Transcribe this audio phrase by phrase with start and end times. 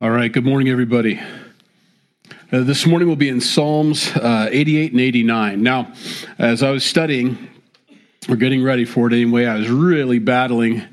[0.00, 1.18] All right, good morning, everybody.
[2.52, 5.60] Uh, this morning we'll be in Psalms uh, 88 and 89.
[5.60, 5.92] Now,
[6.38, 7.36] as I was studying,
[8.28, 10.84] or getting ready for it anyway, I was really battling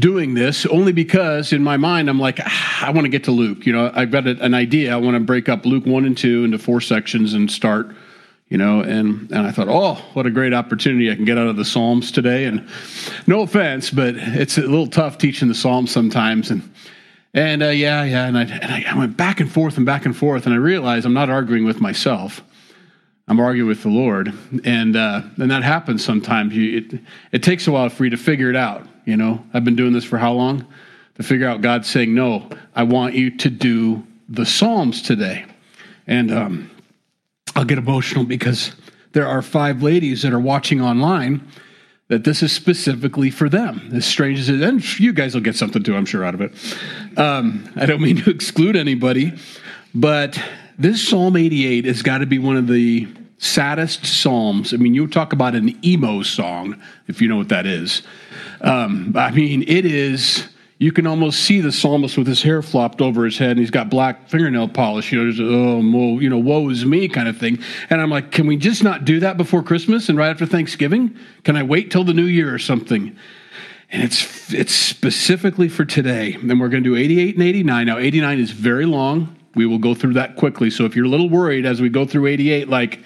[0.00, 3.30] doing this only because in my mind I'm like, ah, I want to get to
[3.30, 3.66] Luke.
[3.66, 4.92] You know, I've got an idea.
[4.92, 7.94] I want to break up Luke 1 and 2 into four sections and start
[8.48, 11.46] you know and and i thought oh what a great opportunity i can get out
[11.46, 12.68] of the psalms today and
[13.26, 16.70] no offense but it's a little tough teaching the psalms sometimes and
[17.34, 20.16] and uh, yeah, yeah, and I, and I went back and forth and back and
[20.16, 22.42] forth, and I realized I'm not arguing with myself.
[23.28, 24.32] I'm arguing with the Lord,
[24.64, 26.54] and uh, and that happens sometimes.
[26.54, 27.00] You, it
[27.32, 28.86] it takes a while for you to figure it out.
[29.06, 30.66] You know, I've been doing this for how long?
[31.16, 35.46] To figure out God saying, "No, I want you to do the Psalms today,"
[36.06, 36.70] and um,
[37.56, 38.72] I'll get emotional because
[39.12, 41.46] there are five ladies that are watching online
[42.08, 43.90] that this is specifically for them.
[43.94, 46.34] As strange as it is, and you guys will get something too, I'm sure, out
[46.34, 46.52] of it.
[47.18, 49.32] Um, I don't mean to exclude anybody,
[49.94, 50.40] but
[50.78, 54.72] this Psalm 88 has got to be one of the saddest psalms.
[54.72, 58.02] I mean, you talk about an emo song, if you know what that is.
[58.60, 60.46] Um, I mean, it is
[60.82, 63.70] you can almost see the psalmist with his hair flopped over his head and he's
[63.70, 65.12] got black fingernail polish.
[65.12, 67.60] You know, there's a, oh, well, you know, woe is me kind of thing.
[67.88, 71.16] And I'm like, can we just not do that before Christmas and right after Thanksgiving?
[71.44, 73.16] Can I wait till the new year or something?
[73.90, 76.34] And it's it's specifically for today.
[76.34, 77.86] And we're going to do 88 and 89.
[77.86, 79.36] Now, 89 is very long.
[79.54, 80.68] We will go through that quickly.
[80.68, 82.98] So if you're a little worried as we go through 88, like,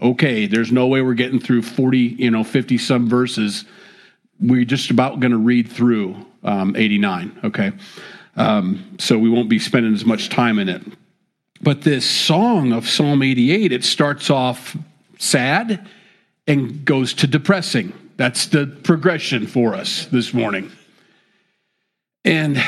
[0.00, 3.64] okay, there's no way we're getting through 40, you know, 50 some verses.
[4.38, 7.40] We're just about going to read through um, 89.
[7.44, 7.72] Okay.
[8.36, 10.82] Um, so we won't be spending as much time in it.
[11.60, 14.76] But this song of Psalm 88, it starts off
[15.18, 15.86] sad
[16.46, 17.92] and goes to depressing.
[18.16, 20.70] That's the progression for us this morning.
[22.24, 22.58] And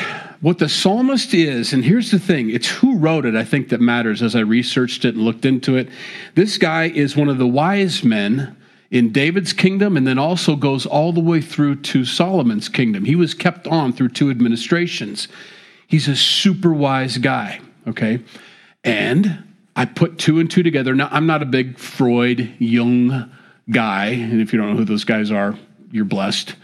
[0.41, 3.81] what the psalmist is, and here's the thing it's who wrote it, I think, that
[3.81, 5.89] matters as I researched it and looked into it.
[6.35, 8.56] This guy is one of the wise men
[8.89, 13.05] in David's kingdom and then also goes all the way through to Solomon's kingdom.
[13.05, 15.27] He was kept on through two administrations.
[15.87, 18.23] He's a super wise guy, okay?
[18.83, 19.43] And
[19.75, 20.95] I put two and two together.
[20.95, 23.29] Now, I'm not a big Freud, Jung
[23.69, 25.57] guy, and if you don't know who those guys are,
[25.91, 26.55] you're blessed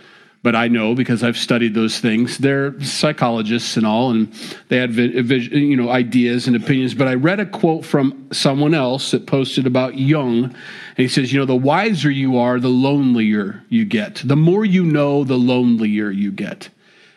[0.43, 2.37] but I know because I've studied those things.
[2.37, 4.31] They're psychologists and all, and
[4.67, 6.93] they had you know ideas and opinions.
[6.93, 10.55] But I read a quote from someone else that posted about Jung, and
[10.97, 14.21] he says, you know, the wiser you are, the lonelier you get.
[14.23, 16.69] The more you know, the lonelier you get.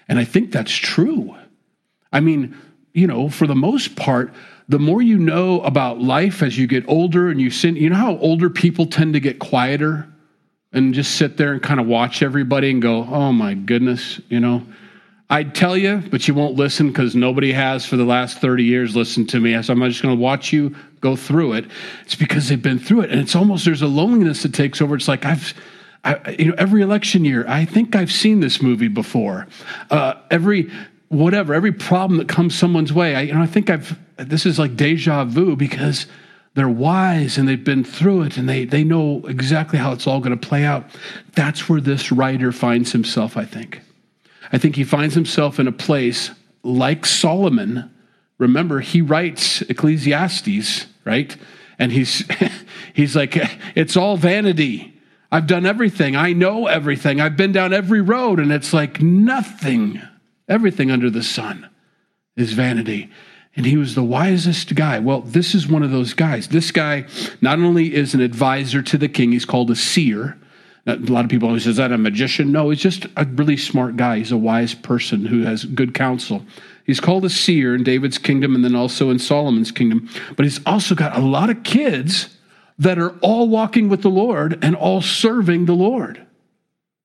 [0.08, 1.36] And I think that's true.
[2.12, 2.56] I mean,
[2.94, 4.32] you know, for the most part,
[4.68, 7.96] the more you know about life as you get older and you sin, you know
[7.96, 10.08] how older people tend to get quieter
[10.76, 14.38] and just sit there and kind of watch everybody and go, oh my goodness, you
[14.38, 14.62] know.
[15.28, 18.94] I'd tell you, but you won't listen because nobody has for the last 30 years
[18.94, 19.60] listened to me.
[19.60, 21.64] So I'm just going to watch you go through it.
[22.04, 23.10] It's because they've been through it.
[23.10, 24.94] And it's almost, there's a loneliness that takes over.
[24.94, 25.52] It's like, I've,
[26.04, 29.48] I, you know, every election year, I think I've seen this movie before.
[29.90, 30.70] Uh, every,
[31.08, 34.60] whatever, every problem that comes someone's way, I, you know, I think I've, this is
[34.60, 36.06] like deja vu because
[36.56, 40.20] they're wise and they've been through it and they, they know exactly how it's all
[40.20, 40.86] going to play out.
[41.34, 43.82] That's where this writer finds himself, I think.
[44.52, 46.30] I think he finds himself in a place
[46.62, 47.94] like Solomon.
[48.38, 51.36] Remember, he writes Ecclesiastes, right?
[51.78, 52.24] And he's
[52.94, 53.36] he's like,
[53.74, 54.98] it's all vanity.
[55.30, 56.16] I've done everything.
[56.16, 57.20] I know everything.
[57.20, 60.00] I've been down every road, and it's like nothing,
[60.48, 61.68] everything under the sun
[62.34, 63.10] is vanity
[63.56, 64.98] and he was the wisest guy.
[64.98, 66.48] Well, this is one of those guys.
[66.48, 67.06] This guy
[67.40, 70.38] not only is an advisor to the king, he's called a seer.
[70.86, 72.52] Uh, a lot of people always say, is that a magician?
[72.52, 74.18] No, he's just a really smart guy.
[74.18, 76.44] He's a wise person who has good counsel.
[76.84, 80.08] He's called a seer in David's kingdom and then also in Solomon's kingdom.
[80.36, 82.36] But he's also got a lot of kids
[82.78, 86.24] that are all walking with the Lord and all serving the Lord.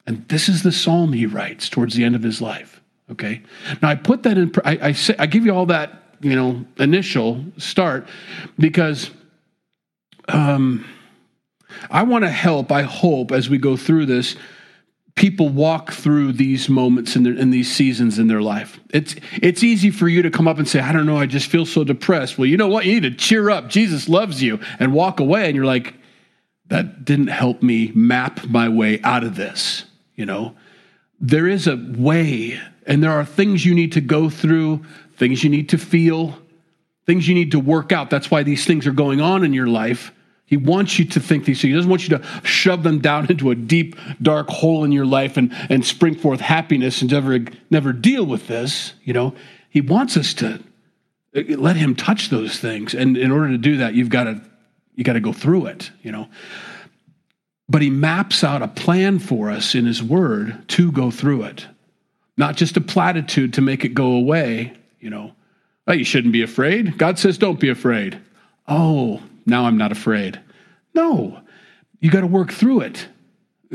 [0.05, 2.81] And this is the psalm he writes towards the end of his life.
[3.09, 3.41] Okay.
[3.81, 4.51] Now I put that in.
[4.65, 8.07] I, I say I give you all that you know initial start
[8.57, 9.11] because
[10.27, 10.85] um,
[11.89, 12.71] I want to help.
[12.71, 14.35] I hope as we go through this,
[15.15, 18.79] people walk through these moments in, their, in these seasons in their life.
[18.91, 21.49] It's it's easy for you to come up and say, I don't know, I just
[21.49, 22.37] feel so depressed.
[22.37, 22.85] Well, you know what?
[22.85, 23.69] You need to cheer up.
[23.69, 25.45] Jesus loves you, and walk away.
[25.47, 25.95] And you're like,
[26.67, 29.85] that didn't help me map my way out of this.
[30.15, 30.55] You know,
[31.19, 34.85] there is a way, and there are things you need to go through
[35.21, 36.35] things you need to feel,
[37.05, 38.09] things you need to work out.
[38.09, 40.11] That's why these things are going on in your life.
[40.47, 41.69] He wants you to think these things.
[41.69, 45.05] He doesn't want you to shove them down into a deep, dark hole in your
[45.05, 47.37] life and, and spring forth happiness and never,
[47.69, 48.95] never deal with this.
[49.03, 49.35] You know,
[49.69, 50.55] he wants us to
[51.35, 52.95] uh, Let him touch those things.
[52.95, 54.41] And in order to do that, you've got to
[54.95, 56.29] you got to go through it, you know.
[57.69, 61.67] But he maps out a plan for us in his word to go through it.
[62.37, 65.33] Not just a platitude to make it go away, you know.
[65.87, 66.97] Oh, you shouldn't be afraid.
[66.97, 68.19] God says don't be afraid.
[68.67, 70.39] Oh, now I'm not afraid.
[70.93, 71.41] No.
[71.99, 73.07] You got to work through it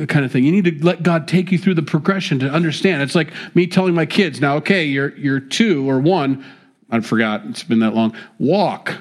[0.08, 0.44] kind of thing.
[0.44, 3.02] You need to let God take you through the progression to understand.
[3.02, 6.44] It's like me telling my kids, now, okay, you're, you're two or one.
[6.90, 8.14] I forgot, it's been that long.
[8.38, 8.94] Walk.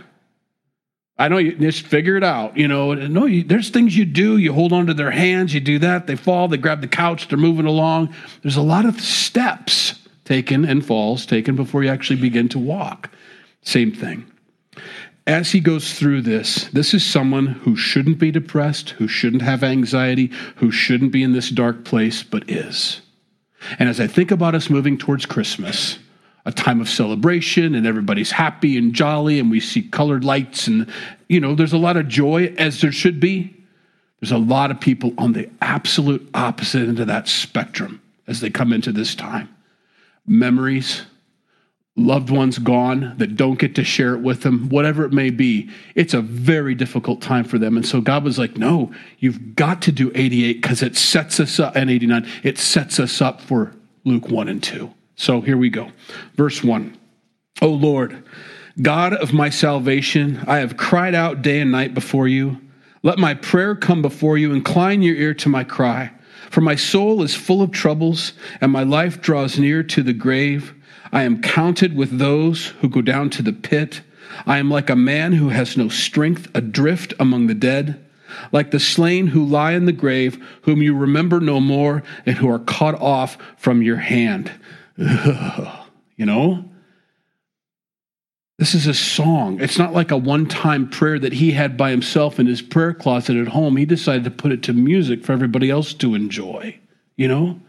[1.17, 2.57] I know you just figure it out.
[2.57, 4.37] You know, no, you, there's things you do.
[4.37, 7.37] You hold onto their hands, you do that, they fall, they grab the couch, they're
[7.37, 8.13] moving along.
[8.41, 9.95] There's a lot of steps
[10.25, 13.09] taken and falls taken before you actually begin to walk.
[13.61, 14.29] Same thing
[15.27, 19.63] as he goes through this, this is someone who shouldn't be depressed, who shouldn't have
[19.63, 23.01] anxiety, who shouldn't be in this dark place, but is.
[23.79, 25.97] And as I think about us moving towards Christmas,
[26.45, 30.87] a time of celebration and everybody's happy and jolly and we see colored lights and
[31.27, 33.51] you know there's a lot of joy as there should be
[34.19, 38.51] there's a lot of people on the absolute opposite end of that spectrum as they
[38.51, 39.49] come into this time
[40.27, 41.03] memories
[41.97, 45.69] loved ones gone that don't get to share it with them, whatever it may be,
[45.95, 47.77] it's a very difficult time for them.
[47.77, 51.59] And so God was like, no, you've got to do 88 because it sets us
[51.59, 53.73] up, and 89, it sets us up for
[54.03, 54.93] Luke 1 and 2.
[55.15, 55.89] So here we go.
[56.35, 56.97] Verse 1.
[57.61, 58.23] O Lord,
[58.81, 62.59] God of my salvation, I have cried out day and night before you.
[63.03, 64.53] Let my prayer come before you.
[64.53, 66.11] Incline your ear to my cry.
[66.49, 70.73] For my soul is full of troubles, and my life draws near to the grave.
[71.11, 74.01] I am counted with those who go down to the pit.
[74.45, 78.03] I am like a man who has no strength, adrift among the dead,
[78.51, 82.49] like the slain who lie in the grave, whom you remember no more, and who
[82.49, 84.51] are cut off from your hand.
[84.99, 85.81] Ugh.
[86.17, 86.63] You know?
[88.57, 89.59] This is a song.
[89.59, 92.93] It's not like a one time prayer that he had by himself in his prayer
[92.93, 93.75] closet at home.
[93.75, 96.79] He decided to put it to music for everybody else to enjoy.
[97.17, 97.59] You know?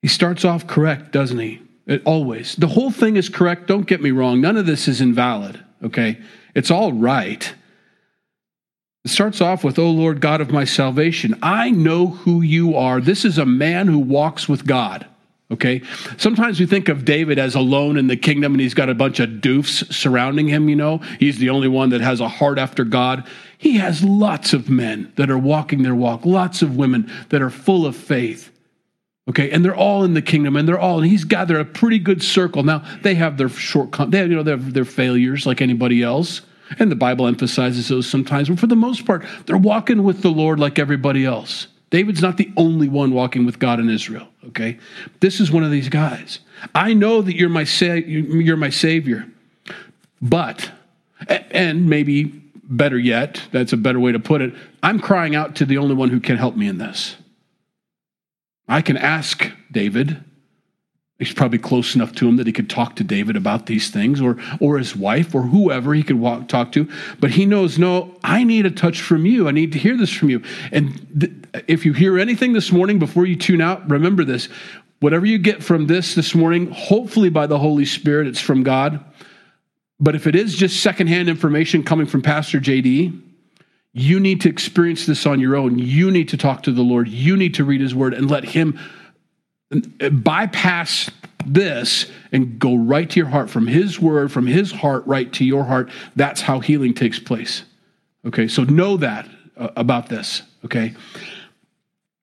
[0.00, 1.60] He starts off correct, doesn't he?
[1.86, 2.54] It, always.
[2.54, 3.66] The whole thing is correct.
[3.66, 4.40] Don't get me wrong.
[4.40, 6.20] None of this is invalid, okay?
[6.54, 7.52] It's all right.
[9.04, 13.00] It starts off with, O Lord God of my salvation, I know who you are.
[13.00, 15.06] This is a man who walks with God.
[15.52, 15.82] Okay?
[16.16, 19.20] Sometimes we think of David as alone in the kingdom and he's got a bunch
[19.20, 20.98] of doofs surrounding him, you know?
[21.20, 23.28] He's the only one that has a heart after God.
[23.58, 27.50] He has lots of men that are walking their walk, lots of women that are
[27.50, 28.50] full of faith.
[29.28, 32.00] Okay, and they're all in the kingdom, and they're all, and he's gathered a pretty
[32.00, 32.64] good circle.
[32.64, 36.02] Now they have their shortcomings, they have, you know, they have their failures like anybody
[36.02, 36.40] else,
[36.80, 38.48] and the Bible emphasizes those sometimes.
[38.48, 41.68] But for the most part, they're walking with the Lord like everybody else.
[41.92, 44.26] David's not the only one walking with God in Israel.
[44.46, 44.78] Okay,
[45.20, 46.40] this is one of these guys.
[46.74, 49.28] I know that you're my sa- you're my savior,
[50.22, 50.72] but
[51.28, 52.24] and maybe
[52.64, 54.54] better yet, that's a better way to put it.
[54.82, 57.16] I'm crying out to the only one who can help me in this.
[58.66, 60.24] I can ask David.
[61.22, 64.20] He's probably close enough to him that he could talk to David about these things,
[64.20, 66.88] or, or his wife, or whoever he could walk, talk to.
[67.20, 69.46] But he knows, no, I need a touch from you.
[69.46, 70.42] I need to hear this from you.
[70.72, 71.32] And th-
[71.68, 74.48] if you hear anything this morning before you tune out, remember this.
[74.98, 79.04] Whatever you get from this this morning, hopefully by the Holy Spirit, it's from God.
[80.00, 83.22] But if it is just secondhand information coming from Pastor JD,
[83.92, 85.78] you need to experience this on your own.
[85.78, 87.06] You need to talk to the Lord.
[87.06, 88.80] You need to read His Word and let Him
[90.10, 91.10] bypass
[91.44, 95.44] this and go right to your heart from His Word, from His heart, right to
[95.44, 95.90] your heart.
[96.16, 97.64] That's how healing takes place.
[98.24, 100.42] Okay, so know that uh, about this.
[100.64, 100.94] Okay.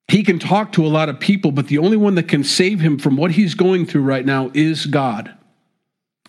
[0.07, 2.79] He can talk to a lot of people, but the only one that can save
[2.79, 5.35] him from what he's going through right now is God.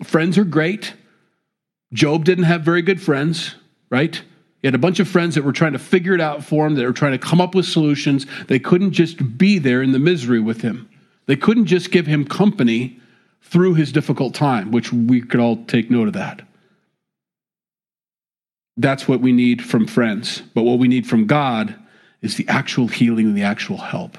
[0.03, 0.93] Friends are great.
[1.93, 3.55] Job didn't have very good friends,
[3.89, 4.21] right?
[4.61, 6.75] He had a bunch of friends that were trying to figure it out for him,
[6.75, 8.27] that were trying to come up with solutions.
[8.49, 10.89] They couldn't just be there in the misery with him.
[11.30, 12.99] They couldn't just give him company
[13.40, 16.42] through his difficult time, which we could all take note of that.
[18.76, 20.42] That's what we need from friends.
[20.56, 21.76] But what we need from God
[22.20, 24.18] is the actual healing and the actual help.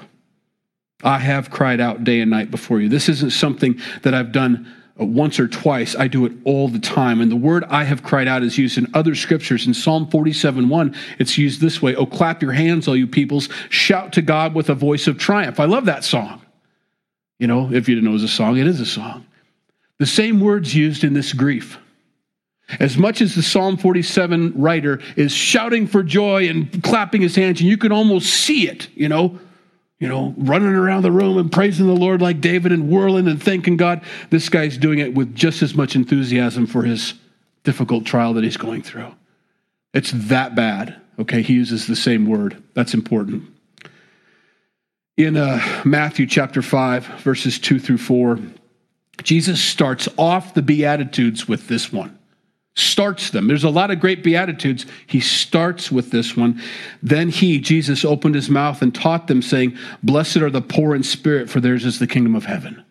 [1.04, 2.88] I have cried out day and night before you.
[2.88, 4.66] This isn't something that I've done
[4.98, 5.94] uh, once or twice.
[5.94, 7.20] I do it all the time.
[7.20, 9.66] And the word I have cried out is used in other scriptures.
[9.66, 13.50] In Psalm 47 1, it's used this way Oh, clap your hands, all you peoples.
[13.68, 15.60] Shout to God with a voice of triumph.
[15.60, 16.40] I love that song.
[17.42, 19.26] You know, if you didn't know it was a song, it is a song.
[19.98, 21.76] The same words used in this grief.
[22.78, 27.60] As much as the Psalm 47 writer is shouting for joy and clapping his hands,
[27.60, 29.40] and you can almost see it, you know,
[29.98, 33.42] you know, running around the room and praising the Lord like David and whirling and
[33.42, 34.04] thanking God.
[34.30, 37.14] This guy's doing it with just as much enthusiasm for his
[37.64, 39.12] difficult trial that he's going through.
[39.92, 40.94] It's that bad.
[41.18, 42.62] Okay, he uses the same word.
[42.74, 43.52] That's important.
[45.16, 48.38] In uh, Matthew chapter 5, verses 2 through 4,
[49.22, 52.18] Jesus starts off the Beatitudes with this one
[52.74, 53.48] starts them.
[53.48, 54.86] There's a lot of great Beatitudes.
[55.06, 56.60] He starts with this one.
[57.02, 61.02] Then he, Jesus, opened his mouth and taught them, saying, Blessed are the poor in
[61.02, 62.82] spirit, for theirs is the kingdom of heaven.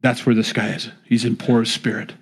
[0.00, 0.90] That's where this guy is.
[1.04, 2.14] He's in poor of spirit.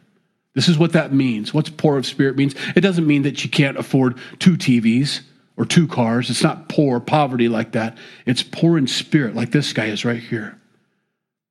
[0.55, 1.55] This is what that means.
[1.55, 2.55] What's poor of spirit means?
[2.75, 5.21] It doesn't mean that you can't afford two TVs
[5.59, 6.31] or two cars.
[6.31, 7.99] It's not poor, poverty like that.
[8.25, 10.59] It's poor in spirit, like this guy is right here.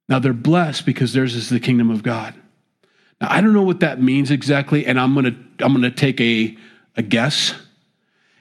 [0.10, 2.34] Now they're blessed because theirs is the kingdom of God.
[3.20, 6.58] Now, I don't know what that means exactly, and I'm gonna I'm gonna take a,
[6.96, 7.54] a guess.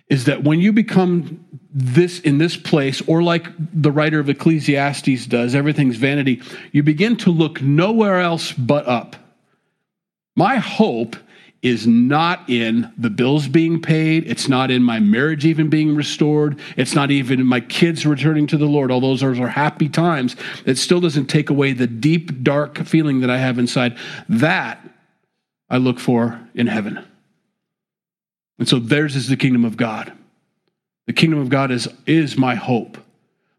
[0.08, 5.26] Is that when you become this in this place, or like the writer of Ecclesiastes
[5.26, 9.16] does, everything's vanity, you begin to look nowhere else but up.
[10.36, 11.16] My hope
[11.62, 14.28] is not in the bills being paid.
[14.28, 16.58] It's not in my marriage even being restored.
[16.76, 18.90] It's not even my kids returning to the Lord.
[18.90, 20.36] All those are happy times.
[20.64, 23.96] It still doesn't take away the deep, dark feeling that I have inside.
[24.28, 24.80] That
[25.68, 27.04] I look for in heaven.
[28.58, 30.12] And so theirs is the kingdom of God.
[31.06, 32.98] The kingdom of God is, is my hope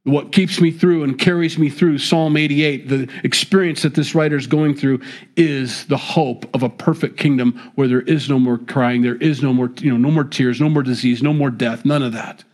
[0.08, 4.38] what keeps me through and carries me through Psalm 88, the experience that this writer
[4.38, 5.02] is going through,
[5.36, 9.44] is the hope of a perfect kingdom where there is no more crying, there is
[9.44, 12.14] no more, you know, no more tears, no more disease, no more death, none of
[12.14, 12.46] that.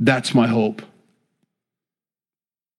[0.00, 0.82] That's my hope.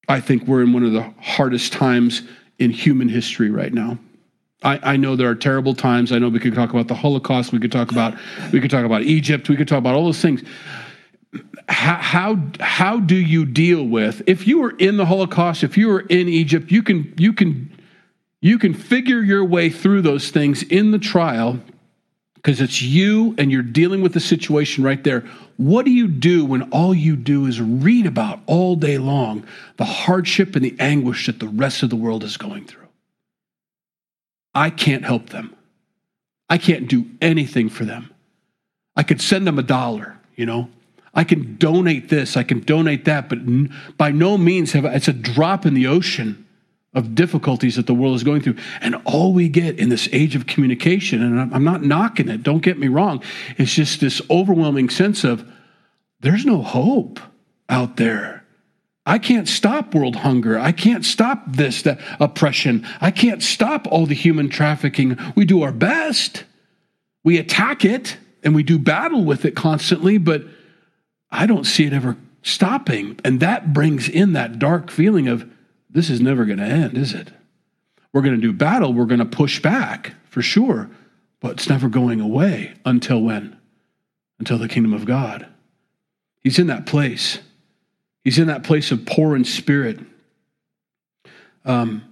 [0.09, 2.23] I think we're in one of the hardest times
[2.57, 3.97] in human history right now.
[4.61, 6.11] I, I, know there are terrible times.
[6.11, 7.53] I know we could talk about the Holocaust.
[7.53, 8.13] We could talk about
[8.51, 9.47] we could talk about Egypt.
[9.47, 10.43] We could talk about all those things
[11.67, 16.01] how, how, do you deal with if you were in the Holocaust, if you were
[16.01, 17.71] in Egypt, you can you can
[18.41, 21.59] you can figure your way through those things in the trial
[22.35, 25.21] because it's you and you're dealing with the situation right there.
[25.57, 29.45] What do you do when all you do is read about all day long
[29.77, 32.87] the hardship and the anguish that the rest of the world is going through?
[34.55, 35.55] I can't help them.
[36.49, 38.11] I can't do anything for them.
[38.95, 40.69] I could send them a dollar, you know,
[41.13, 43.39] I can donate this, I can donate that, but
[43.97, 46.45] by no means have it's a drop in the ocean
[46.93, 48.57] of difficulties that the world is going through.
[48.81, 52.63] And all we get in this age of communication, and I'm not knocking it, don't
[52.63, 53.23] get me wrong,
[53.57, 55.45] it's just this overwhelming sense of
[56.21, 57.19] there's no hope
[57.69, 58.43] out there.
[59.05, 60.59] I can't stop world hunger.
[60.59, 62.85] I can't stop this that oppression.
[63.01, 65.17] I can't stop all the human trafficking.
[65.35, 66.43] We do our best.
[67.23, 70.43] We attack it and we do battle with it constantly, but
[71.31, 73.19] I don't see it ever stopping.
[73.23, 75.49] And that brings in that dark feeling of
[75.89, 77.31] this is never going to end, is it?
[78.13, 80.89] We're going to do battle, we're going to push back for sure,
[81.39, 83.57] but it's never going away until when?
[84.39, 85.47] Until the kingdom of God.
[86.41, 87.39] He's in that place.
[88.23, 89.99] He's in that place of poor in spirit.
[91.65, 92.03] Um,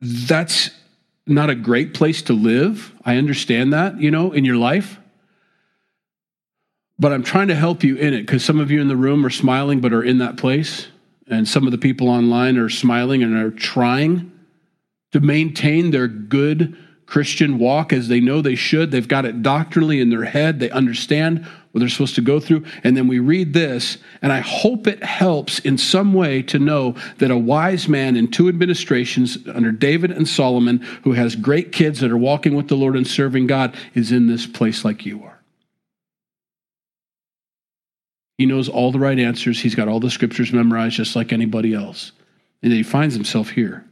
[0.00, 0.70] that's
[1.26, 2.92] not a great place to live.
[3.04, 4.98] I understand that, you know, in your life
[6.98, 9.24] but I'm trying to help you in it because some of you in the room
[9.26, 10.88] are smiling but are in that place.
[11.26, 14.30] And some of the people online are smiling and are trying
[15.12, 18.90] to maintain their good Christian walk as they know they should.
[18.90, 20.58] They've got it doctrinally in their head.
[20.58, 22.64] They understand what they're supposed to go through.
[22.82, 26.94] And then we read this, and I hope it helps in some way to know
[27.18, 32.00] that a wise man in two administrations under David and Solomon, who has great kids
[32.00, 35.22] that are walking with the Lord and serving God, is in this place like you
[35.24, 35.33] are.
[38.38, 39.60] He knows all the right answers.
[39.60, 42.12] He's got all the scriptures memorized just like anybody else.
[42.62, 43.84] And he finds himself here.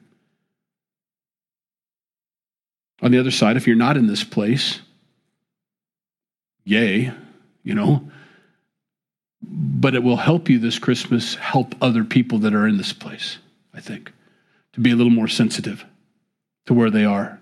[3.03, 4.81] On the other side, if you're not in this place,
[6.65, 7.13] yay,
[7.63, 8.11] you know.
[9.43, 13.39] But it will help you this Christmas help other people that are in this place,
[13.75, 14.13] I think,
[14.75, 15.85] to be a little more sensitive
[16.67, 17.41] to where they are,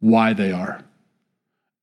[0.00, 0.84] why they are,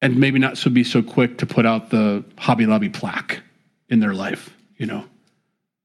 [0.01, 3.41] and maybe not so be so quick to put out the Hobby Lobby plaque
[3.89, 5.05] in their life, you know,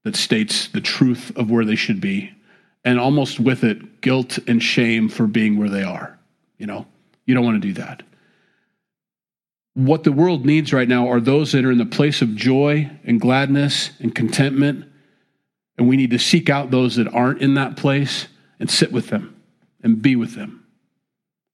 [0.03, 2.31] that states the truth of where they should be,
[2.83, 6.17] and almost with it, guilt and shame for being where they are.
[6.57, 6.85] You know,
[7.25, 8.03] you don't want to do that.
[9.73, 12.89] What the world needs right now are those that are in the place of joy
[13.03, 14.85] and gladness and contentment.
[15.77, 18.27] And we need to seek out those that aren't in that place
[18.59, 19.41] and sit with them
[19.81, 20.65] and be with them.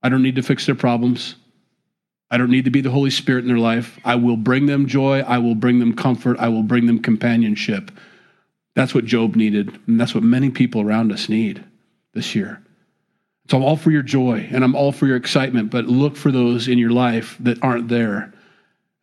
[0.01, 1.35] I don't need to fix their problems.
[2.29, 3.99] I don't need to be the Holy Spirit in their life.
[4.03, 5.21] I will bring them joy.
[5.21, 6.37] I will bring them comfort.
[6.39, 7.91] I will bring them companionship.
[8.75, 11.63] That's what Job needed, and that's what many people around us need
[12.13, 12.61] this year.
[13.49, 16.31] So I'm all for your joy and I'm all for your excitement, but look for
[16.31, 18.33] those in your life that aren't there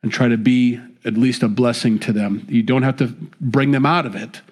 [0.02, 2.47] and try to be at least a blessing to them.
[2.49, 3.09] You don't have to
[3.40, 4.43] bring them out of it,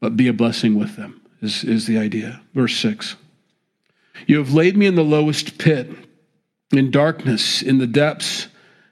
[0.00, 2.40] but be a blessing with them, is, is the idea.
[2.54, 3.16] Verse 6
[4.26, 5.90] You have laid me in the lowest pit,
[6.72, 8.48] in darkness, in the depths.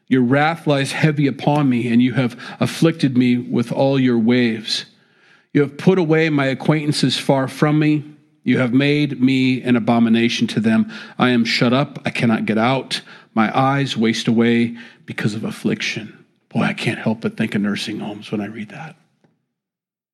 [0.08, 4.87] Your wrath lies heavy upon me, and you have afflicted me with all your waves.
[5.52, 8.04] You have put away my acquaintances far from me.
[8.42, 10.90] You have made me an abomination to them.
[11.18, 12.00] I am shut up.
[12.04, 13.02] I cannot get out.
[13.34, 16.25] My eyes waste away because of affliction.
[16.49, 18.96] Boy, I can't help but think of nursing homes when I read that.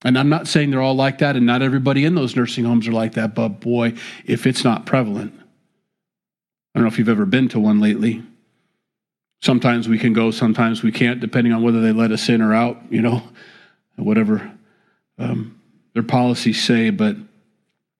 [0.04, 2.86] And I'm not saying they're all like that, and not everybody in those nursing homes
[2.86, 3.94] are like that, but boy,
[4.26, 5.32] if it's not prevalent.
[6.76, 8.22] I don't know if you've ever been to one lately.
[9.40, 12.52] Sometimes we can go, sometimes we can't, depending on whether they let us in or
[12.52, 13.22] out, you know,
[13.96, 14.52] whatever
[15.18, 15.58] um,
[15.94, 17.16] their policies say, but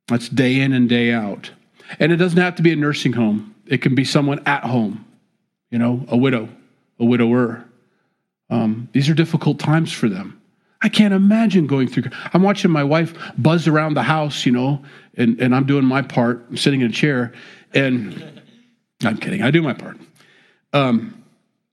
[0.08, 1.50] that's day in and day out.
[1.98, 5.06] And it doesn't have to be a nursing home, it can be someone at home,
[5.70, 6.46] you know, a widow,
[7.00, 7.64] a widower.
[8.50, 10.38] Um, these are difficult times for them.
[10.82, 12.10] I can't imagine going through.
[12.34, 16.02] I'm watching my wife buzz around the house, you know, and, and I'm doing my
[16.02, 16.44] part.
[16.50, 17.32] I'm sitting in a chair,
[17.72, 18.42] and
[19.04, 19.42] I'm kidding.
[19.42, 19.98] I do my part.
[20.72, 21.24] Um,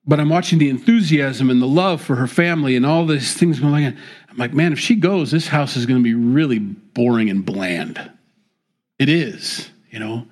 [0.05, 3.59] but I'm watching the enthusiasm and the love for her family and all these things
[3.59, 3.97] going on.
[4.29, 7.45] I'm like, man, if she goes, this house is going to be really boring and
[7.45, 8.11] bland.
[8.99, 10.27] It is, you know.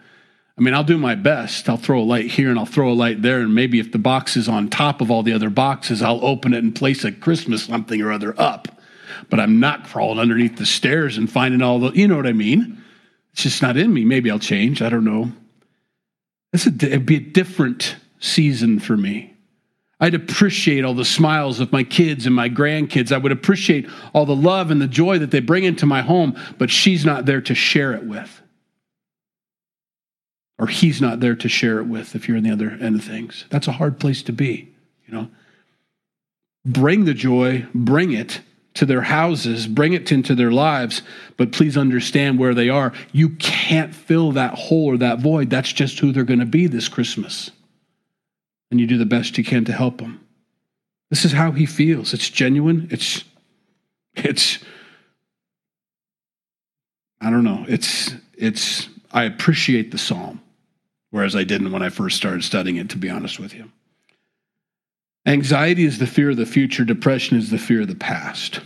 [0.57, 1.69] I mean, I'll do my best.
[1.69, 3.39] I'll throw a light here and I'll throw a light there.
[3.39, 6.53] And maybe if the box is on top of all the other boxes, I'll open
[6.53, 8.67] it and place a Christmas something or other up.
[9.29, 12.33] But I'm not crawling underneath the stairs and finding all the, you know what I
[12.33, 12.83] mean?
[13.33, 14.03] It's just not in me.
[14.03, 14.81] Maybe I'll change.
[14.81, 15.31] I don't know.
[16.51, 19.33] This would be a different season for me.
[19.99, 23.11] I'd appreciate all the smiles of my kids and my grandkids.
[23.11, 26.35] I would appreciate all the love and the joy that they bring into my home,
[26.57, 28.41] but she's not there to share it with
[30.61, 33.03] or he's not there to share it with if you're in the other end of
[33.03, 33.45] things.
[33.49, 34.71] That's a hard place to be,
[35.07, 35.27] you know.
[36.63, 38.41] Bring the joy, bring it
[38.73, 41.01] to their houses, bring it into their lives,
[41.37, 42.93] but please understand where they are.
[43.11, 45.49] You can't fill that hole or that void.
[45.49, 47.51] That's just who they're going to be this Christmas.
[48.69, 50.25] And you do the best you can to help them.
[51.09, 52.13] This is how he feels.
[52.13, 52.87] It's genuine.
[52.89, 53.25] It's
[54.15, 54.59] it's
[57.19, 57.65] I don't know.
[57.67, 60.41] It's it's I appreciate the psalm
[61.11, 63.69] whereas I didn't when I first started studying it, to be honest with you.
[65.25, 68.61] Anxiety is the fear of the future, depression is the fear of the past.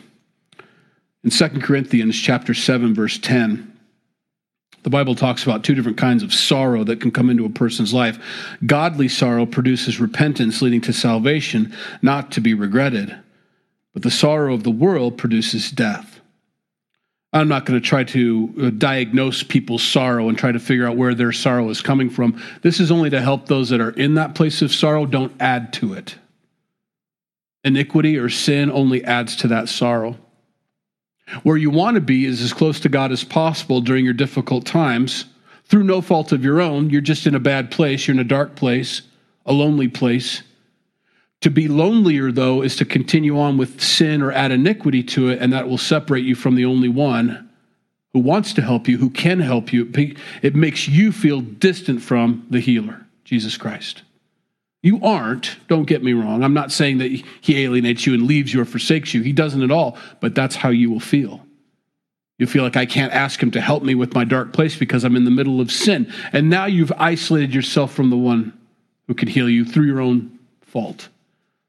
[1.23, 3.73] In 2 Corinthians chapter 7 verse 10,
[4.83, 7.91] the Bible talks about two different kinds of sorrow that can come into a person's
[7.91, 8.19] life.
[8.63, 13.17] Godly sorrow produces repentance leading to salvation, not to be regretted.
[13.93, 16.19] But the sorrow of the world produces death.
[17.33, 20.95] I'm not going to try to uh, diagnose people's sorrow and try to figure out
[20.95, 22.39] where their sorrow is coming from.
[22.61, 25.07] This is only to help those that are in that place of sorrow.
[25.07, 26.15] Don't add to it.
[27.65, 30.17] Iniquity or sin only adds to that sorrow.
[31.43, 34.65] Where you want to be is as close to God as possible during your difficult
[34.65, 35.25] times.
[35.65, 38.23] Through no fault of your own, you're just in a bad place, you're in a
[38.23, 39.01] dark place,
[39.47, 40.43] a lonely place.
[41.41, 45.41] To be lonelier, though, is to continue on with sin or add iniquity to it,
[45.41, 47.49] and that will separate you from the only one
[48.13, 49.91] who wants to help you, who can help you.
[50.43, 54.03] It makes you feel distant from the healer, Jesus Christ.
[54.85, 56.43] You aren't, don't get me wrong.
[56.43, 57.09] I'm not saying that
[57.41, 59.23] he alienates you and leaves you or forsakes you.
[59.23, 61.43] He doesn't at all, but that's how you will feel.
[62.37, 65.03] You feel like I can't ask him to help me with my dark place because
[65.03, 66.13] I'm in the middle of sin.
[66.33, 68.53] And now you've isolated yourself from the one
[69.07, 71.09] who can heal you through your own fault.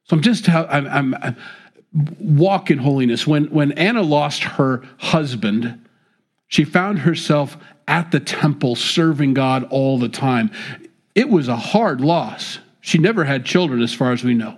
[0.05, 1.37] So I'm just I'm, I'm, I'm
[2.21, 3.27] walk in holiness.
[3.27, 5.83] When when Anna lost her husband,
[6.49, 7.57] she found herself
[7.89, 10.51] at the temple serving God all the time.
[11.15, 12.59] It was a hard loss.
[12.87, 14.57] She never had children, as far as we know.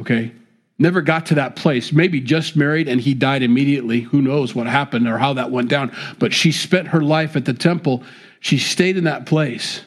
[0.00, 0.32] Okay?
[0.80, 1.92] Never got to that place.
[1.92, 4.00] Maybe just married and he died immediately.
[4.00, 5.94] Who knows what happened or how that went down.
[6.18, 8.02] But she spent her life at the temple.
[8.40, 9.82] She stayed in that place.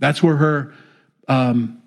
[0.00, 0.74] That's where her
[1.28, 1.80] um,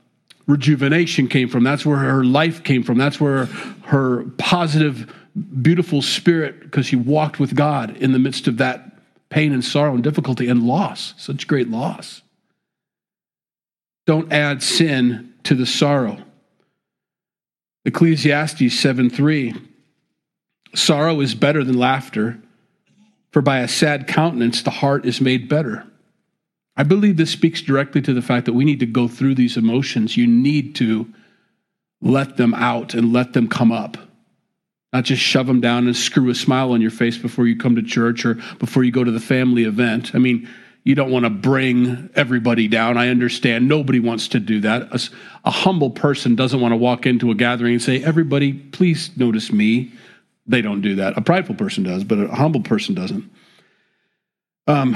[0.47, 1.65] rejuvenation came from.
[1.65, 2.97] That's where her life came from.
[2.97, 3.47] That's where
[3.88, 5.13] her positive,
[5.62, 9.93] beautiful spirit, because she walked with God in the midst of that pain and sorrow
[9.93, 12.21] and difficulty and loss, such great loss.
[14.06, 16.18] Don't add sin to the sorrow.
[17.86, 19.54] Ecclesiastes 7 3.
[20.74, 22.39] Sorrow is better than laughter,
[23.32, 25.86] for by a sad countenance the heart is made better.
[26.78, 29.56] I believe this speaks directly to the fact that we need to go through these
[29.56, 30.18] emotions.
[30.18, 31.08] You need to
[32.02, 33.98] let them out and let them come up.
[34.91, 37.76] Not just shove them down and screw a smile on your face before you come
[37.76, 40.13] to church or before you go to the family event.
[40.13, 40.50] I mean,
[40.86, 42.95] you don't want to bring everybody down.
[42.95, 43.67] I understand.
[43.67, 44.84] Nobody wants to do that.
[44.84, 45.00] A,
[45.45, 49.52] a, humble person doesn't want to walk into a gathering and say, Everybody, please notice
[49.52, 49.91] me.
[50.45, 51.17] They don't do that.
[51.17, 53.28] A prideful person does, but a humble person doesn't.
[54.67, 54.95] Um,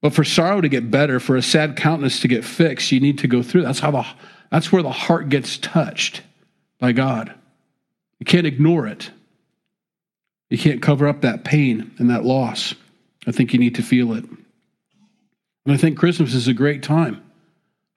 [0.00, 3.18] but for sorrow to get better, for a sad countenance to get fixed, you need
[3.18, 3.62] to go through.
[3.62, 4.06] That's how the
[4.52, 6.22] that's where the heart gets touched
[6.78, 7.34] by God.
[8.20, 9.10] You can't ignore it.
[10.50, 12.74] You can't cover up that pain and that loss.
[13.26, 14.24] I think you need to feel it.
[15.64, 17.22] And I think Christmas is a great time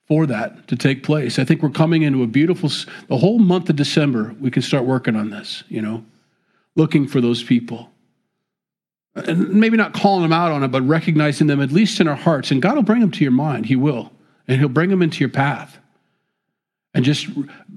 [0.06, 1.38] for that to take place.
[1.38, 2.70] I think we're coming into a beautiful
[3.08, 6.04] the whole month of December, we can start working on this, you know,
[6.76, 7.90] looking for those people
[9.26, 12.14] and maybe not calling them out on it, but recognizing them at least in our
[12.14, 12.50] hearts.
[12.50, 13.66] And God will bring them to your mind.
[13.66, 14.12] He will.
[14.46, 15.78] And He'll bring them into your path.
[16.94, 17.28] And just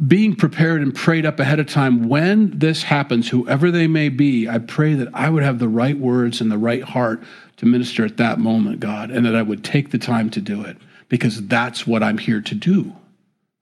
[0.07, 4.47] being prepared and prayed up ahead of time when this happens, whoever they may be,
[4.47, 7.21] I pray that I would have the right words and the right heart
[7.61, 10.63] to minister at that moment, God, and that I would take the time to do
[10.63, 10.77] it
[11.09, 12.95] because that's what I'm here to do.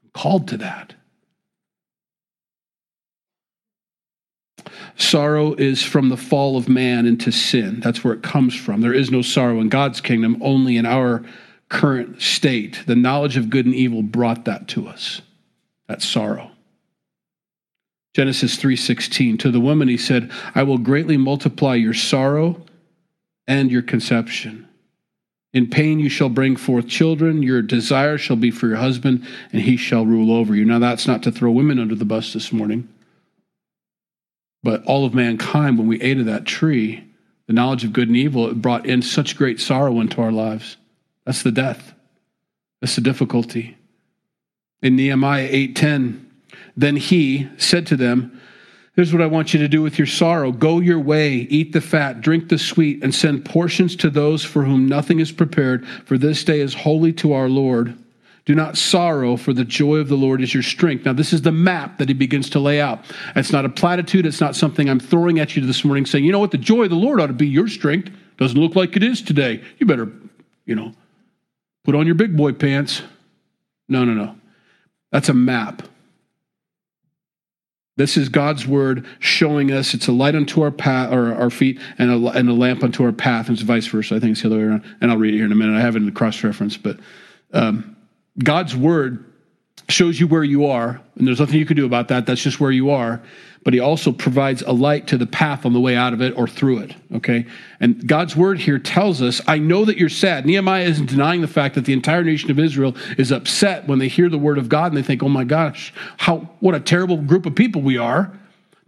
[0.02, 0.94] I'm called to that.
[4.96, 7.82] Sorrow is from the fall of man into sin.
[7.82, 8.80] That's where it comes from.
[8.80, 11.22] There is no sorrow in God's kingdom, only in our
[11.68, 12.84] current state.
[12.88, 15.22] The knowledge of good and evil brought that to us.
[15.90, 16.52] That sorrow.
[18.14, 22.64] Genesis 3:16 To the woman he said, I will greatly multiply your sorrow
[23.50, 24.68] and your conception.
[25.52, 29.64] In pain you shall bring forth children, your desire shall be for your husband, and
[29.64, 30.64] he shall rule over you.
[30.64, 32.88] Now that's not to throw women under the bus this morning.
[34.62, 37.04] But all of mankind, when we ate of that tree,
[37.48, 40.78] the knowledge of good and evil, it brought in such great sorrow into our lives.
[41.26, 41.94] That's the death.
[42.82, 43.78] That's the difficulty.
[44.84, 46.24] In Nehemiah 8:10,
[46.78, 48.40] then he said to them,
[48.95, 50.52] Here's what I want you to do with your sorrow.
[50.52, 54.63] Go your way, eat the fat, drink the sweet, and send portions to those for
[54.63, 57.97] whom nothing is prepared, for this day is holy to our Lord.
[58.45, 61.06] Do not sorrow, for the joy of the Lord is your strength.
[61.06, 63.06] Now, this is the map that he begins to lay out.
[63.36, 64.25] It's not a platitude.
[64.25, 66.86] It's not something I'm throwing at you this morning saying, you know what, the joy
[66.86, 68.12] of the Lord ought to be your strength.
[68.38, 69.63] Doesn't look like it is today.
[69.78, 70.12] You better,
[70.65, 70.93] you know,
[71.84, 73.04] put on your big boy pants.
[73.88, 74.36] No, no, no.
[75.12, 75.84] That's a map.
[78.00, 81.82] This is God's word showing us it's a light unto our path or our feet
[81.98, 84.16] and a, and a lamp unto our path, and it's vice versa.
[84.16, 84.86] I think it's the other way around.
[85.02, 85.78] And I'll read it here in a minute.
[85.78, 86.98] I have it in the cross reference, but
[87.52, 87.98] um,
[88.42, 89.29] God's word
[89.89, 92.25] shows you where you are, and there's nothing you can do about that.
[92.25, 93.21] That's just where you are.
[93.63, 96.38] But he also provides a light to the path on the way out of it
[96.38, 96.95] or through it.
[97.15, 97.45] Okay?
[97.82, 100.45] And God's word here tells us, I know that you're sad.
[100.45, 104.08] Nehemiah isn't denying the fact that the entire nation of Israel is upset when they
[104.08, 107.17] hear the word of God and they think, oh my gosh, how what a terrible
[107.17, 108.32] group of people we are.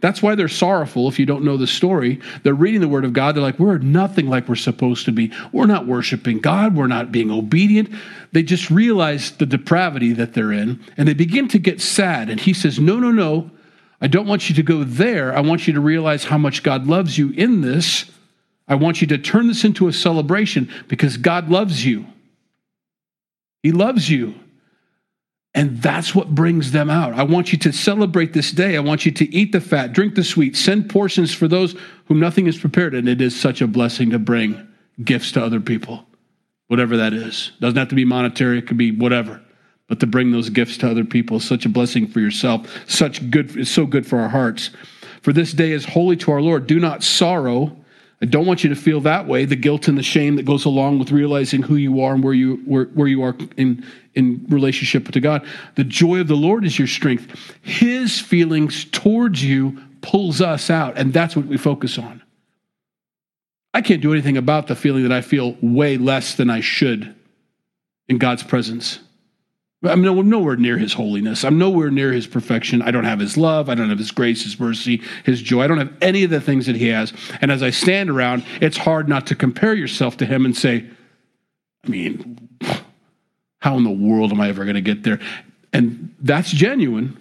[0.02, 2.20] That's why they're sorrowful if you don't know the story.
[2.42, 3.36] They're reading the Word of God.
[3.36, 5.32] They're like, we're nothing like we're supposed to be.
[5.52, 6.74] We're not worshiping God.
[6.74, 7.88] We're not being obedient.
[8.32, 12.30] They just realize the depravity that they're in and they begin to get sad.
[12.30, 13.52] And he says, No, no, no.
[14.00, 15.34] I don't want you to go there.
[15.36, 18.10] I want you to realize how much God loves you in this.
[18.66, 22.06] I want you to turn this into a celebration because God loves you.
[23.62, 24.34] He loves you.
[25.54, 27.12] And that's what brings them out.
[27.12, 28.76] I want you to celebrate this day.
[28.76, 32.20] I want you to eat the fat, drink the sweet, send portions for those whom
[32.20, 32.94] nothing is prepared.
[32.94, 34.66] And it is such a blessing to bring
[35.04, 36.06] gifts to other people,
[36.68, 37.52] whatever that is.
[37.60, 39.42] Doesn't have to be monetary, it could be whatever.
[39.88, 42.66] But to bring those gifts to other people is such a blessing for yourself.
[42.88, 44.70] Such good, it's so good for our hearts.
[45.20, 46.66] For this day is holy to our Lord.
[46.66, 47.76] Do not sorrow
[48.22, 50.64] I don't want you to feel that way, the guilt and the shame that goes
[50.64, 54.46] along with realizing who you are and where you where, where you are in, in
[54.48, 55.44] relationship to God.
[55.74, 57.26] The joy of the Lord is your strength.
[57.62, 62.22] His feelings towards you pulls us out, and that's what we focus on.
[63.74, 67.12] I can't do anything about the feeling that I feel way less than I should
[68.08, 69.00] in God's presence.
[69.84, 71.44] I'm nowhere near his holiness.
[71.44, 72.82] I'm nowhere near his perfection.
[72.82, 73.68] I don't have his love.
[73.68, 75.62] I don't have his grace, his mercy, his joy.
[75.62, 77.12] I don't have any of the things that he has.
[77.40, 80.88] And as I stand around, it's hard not to compare yourself to him and say,
[81.84, 82.48] I mean,
[83.58, 85.18] how in the world am I ever going to get there?
[85.72, 87.18] And that's genuine.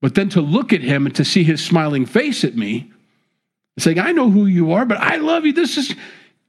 [0.00, 2.90] But then to look at him and to see his smiling face at me,
[3.78, 5.52] saying, I know who you are, but I love you.
[5.52, 5.94] This is,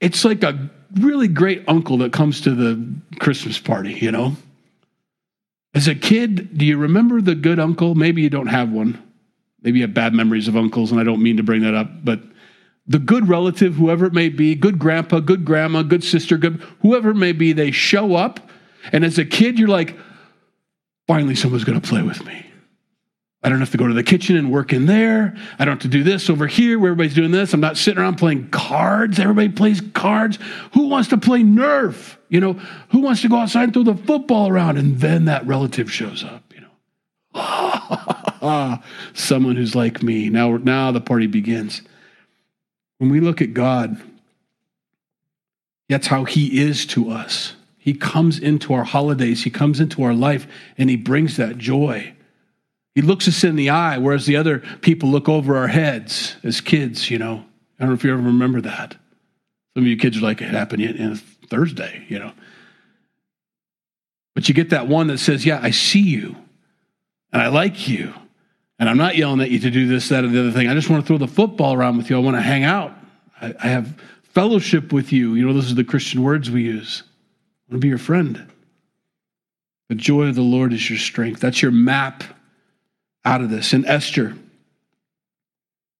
[0.00, 4.36] it's like a really great uncle that comes to the Christmas party, you know?
[5.76, 7.94] As a kid, do you remember the good uncle?
[7.94, 8.98] Maybe you don't have one.
[9.60, 12.02] Maybe you have bad memories of uncles, and I don't mean to bring that up,
[12.02, 12.20] but
[12.86, 17.10] the good relative, whoever it may be, good grandpa, good grandma, good sister, good whoever
[17.10, 18.48] it may be, they show up,
[18.90, 19.94] and as a kid, you're like,
[21.06, 22.45] finally someone's gonna play with me.
[23.46, 25.32] I don't have to go to the kitchen and work in there.
[25.56, 27.54] I don't have to do this over here where everybody's doing this.
[27.54, 29.20] I'm not sitting around playing cards.
[29.20, 30.40] Everybody plays cards.
[30.74, 32.16] Who wants to play Nerf?
[32.28, 32.54] You know,
[32.88, 34.78] who wants to go outside and throw the football around?
[34.78, 36.62] And then that relative shows up, you
[37.40, 38.82] know.
[39.14, 40.28] Someone who's like me.
[40.28, 41.82] Now, now the party begins.
[42.98, 44.02] When we look at God,
[45.88, 47.54] that's how He is to us.
[47.78, 52.15] He comes into our holidays, He comes into our life, and He brings that joy.
[52.96, 56.62] He looks us in the eye, whereas the other people look over our heads as
[56.62, 57.44] kids, you know.
[57.78, 58.96] I don't know if you ever remember that.
[59.74, 62.32] Some of you kids are like, it happened in Thursday, you know.
[64.34, 66.36] But you get that one that says, Yeah, I see you
[67.34, 68.14] and I like you.
[68.78, 70.68] And I'm not yelling at you to do this, that, or the other thing.
[70.68, 72.16] I just want to throw the football around with you.
[72.16, 72.94] I want to hang out.
[73.42, 75.34] I, I have fellowship with you.
[75.34, 77.02] You know, those are the Christian words we use.
[77.68, 78.50] I want to be your friend.
[79.90, 81.40] The joy of the Lord is your strength.
[81.40, 82.24] That's your map
[83.26, 83.74] out of this.
[83.74, 84.34] In Esther,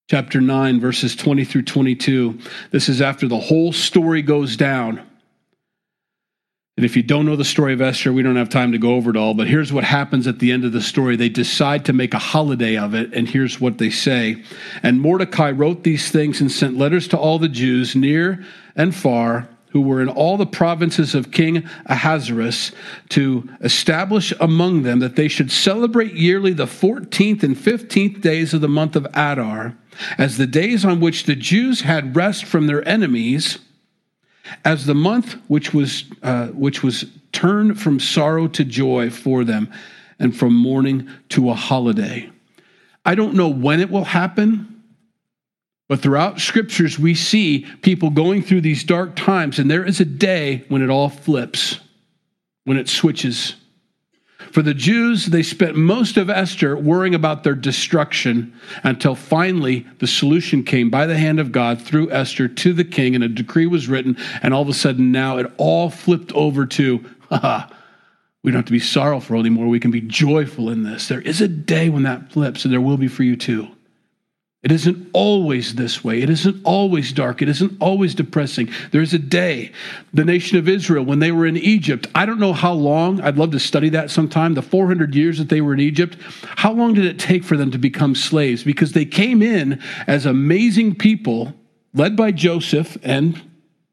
[0.09, 2.39] chapter 9, verses 20 through 22,
[2.71, 5.03] this is after the whole story goes down.
[6.77, 8.95] And if you don't know the story of Esther, we don't have time to go
[8.95, 11.17] over it all, but here's what happens at the end of the story.
[11.17, 14.43] They decide to make a holiday of it, and here's what they say.
[14.83, 18.45] And Mordecai wrote these things and sent letters to all the Jews near
[18.77, 22.73] and far who were in all the provinces of King Ahasuerus,
[23.11, 28.62] to establish among them that they should celebrate yearly the 14th and 15th days of
[28.62, 29.77] the month of Adar,
[30.17, 33.59] as the days on which the Jews had rest from their enemies,
[34.65, 39.71] as the month which was, uh, which was turned from sorrow to joy for them,
[40.19, 42.31] and from mourning to a holiday.
[43.05, 44.76] I don't know when it will happen.
[45.88, 50.05] But throughout scriptures, we see people going through these dark times, and there is a
[50.05, 51.79] day when it all flips,
[52.64, 53.55] when it switches.
[54.51, 60.07] For the Jews, they spent most of Esther worrying about their destruction until finally the
[60.07, 63.66] solution came by the hand of God through Esther to the king, and a decree
[63.66, 64.16] was written.
[64.42, 67.68] And all of a sudden, now it all flipped over to, haha,
[68.42, 69.68] we don't have to be sorrowful anymore.
[69.68, 71.09] We can be joyful in this.
[71.09, 73.68] There is a day when that flips, and there will be for you too.
[74.67, 76.23] It isn't always this way.
[76.23, 77.41] It isn't always dark.
[77.41, 78.69] It isn't always depressing.
[78.91, 79.71] There's a day,
[80.13, 83.39] the nation of Israel, when they were in Egypt, I don't know how long, I'd
[83.39, 86.19] love to study that sometime, the 400 years that they were in Egypt,
[86.57, 88.65] how long did it take for them to become slaves?
[88.65, 91.55] Because they came in as amazing people,
[91.95, 93.41] led by Joseph and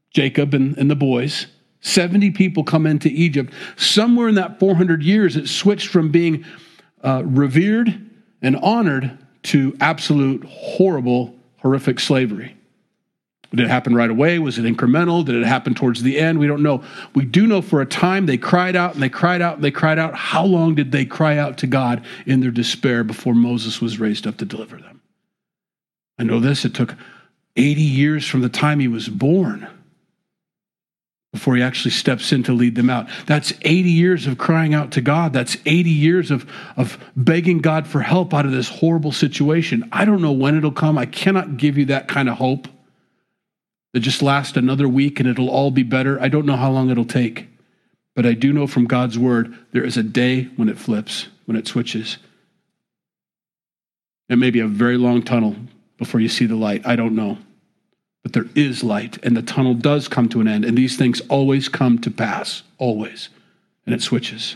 [0.10, 1.46] Jacob and, and the boys.
[1.82, 3.54] 70 people come into Egypt.
[3.76, 6.44] Somewhere in that 400 years, it switched from being
[7.04, 8.10] uh, revered
[8.42, 12.56] and honored to absolute horrible, horrific slavery.
[13.52, 14.40] Did it happen right away?
[14.40, 15.24] Was it incremental?
[15.24, 16.40] Did it happen towards the end?
[16.40, 16.84] We don't know.
[17.14, 19.70] We do know for a time they cried out and they cried out and they
[19.70, 20.16] cried out.
[20.16, 24.26] How long did they cry out to God in their despair before Moses was raised
[24.26, 25.02] up to deliver them?
[26.18, 26.66] I know this.
[26.66, 26.96] It took
[27.56, 29.68] 80 years from the time he was born
[31.34, 33.10] before he actually steps in to lead them out.
[33.26, 35.34] That's 80 years of crying out to God.
[35.34, 39.90] That's 80 years of, of begging God for help out of this horrible situation.
[39.92, 40.96] I don't know when it'll come.
[40.96, 42.68] I cannot give you that kind of hope
[43.94, 46.22] that just lasts another week and it'll all be better.
[46.22, 47.48] I don't know how long it'll take.
[48.16, 51.58] But I do know from God's word there is a day when it flips, when
[51.58, 52.20] it switches.
[54.30, 55.56] It may be a very long tunnel
[55.98, 56.86] before you see the light.
[56.86, 57.40] I don't know.
[58.24, 61.22] But there is light, and the tunnel does come to an end, and these things
[61.30, 63.30] always come to pass, always.
[63.86, 64.56] And it switches.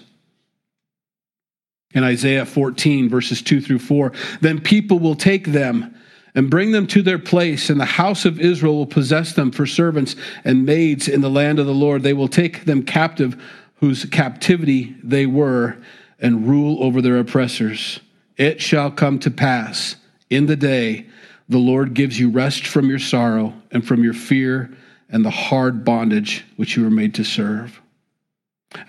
[1.94, 5.94] In Isaiah 14, verses 2 through 4, then people will take them
[6.34, 9.66] and bring them to their place, and the house of Israel will possess them for
[9.66, 12.04] servants and maids in the land of the Lord.
[12.04, 13.42] They will take them captive,
[13.78, 15.78] whose captivity they were,
[16.20, 18.00] and rule over their oppressors.
[18.38, 19.96] It shall come to pass
[20.30, 21.08] in the day
[21.50, 24.76] the Lord gives you rest from your sorrow and from your fear
[25.10, 27.82] and the hard bondage which you were made to serve.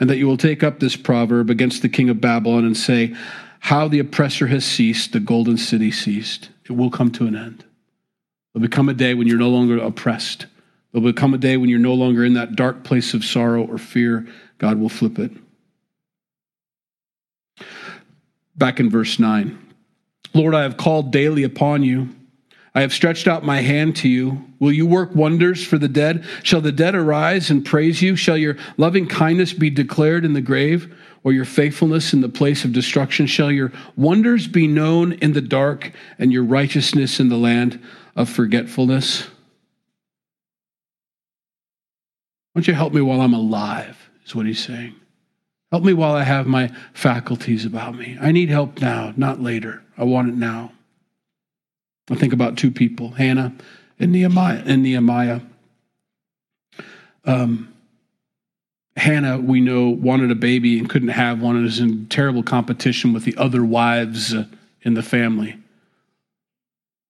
[0.00, 3.14] And that you will take up this proverb against the king of Babylon and say,
[3.60, 6.50] How the oppressor has ceased, the golden city ceased.
[6.64, 7.64] It will come to an end.
[8.52, 10.46] There'll become a day when you're no longer oppressed.
[10.92, 13.78] There'll become a day when you're no longer in that dark place of sorrow or
[13.78, 14.26] fear.
[14.58, 15.30] God will flip it.
[18.56, 19.56] Back in verse 9
[20.34, 22.08] Lord, I have called daily upon you.
[22.74, 24.44] I have stretched out my hand to you.
[24.60, 26.24] Will you work wonders for the dead?
[26.42, 28.14] Shall the dead arise and praise you?
[28.14, 32.64] Shall your loving kindness be declared in the grave, or your faithfulness in the place
[32.64, 33.26] of destruction?
[33.26, 37.82] Shall your wonders be known in the dark, and your righteousness in the land
[38.14, 39.22] of forgetfulness?
[42.52, 44.10] Why don't you help me while I'm alive?
[44.24, 44.94] Is what he's saying.
[45.70, 48.16] Help me while I have my faculties about me.
[48.20, 49.82] I need help now, not later.
[49.96, 50.72] I want it now.
[52.10, 53.54] I think about two people, Hannah
[53.98, 54.62] and Nehemiah.
[54.64, 55.40] And Nehemiah.
[57.24, 57.74] Um,
[58.96, 63.12] Hannah, we know, wanted a baby and couldn't have one and was in terrible competition
[63.12, 64.46] with the other wives uh,
[64.82, 65.56] in the family.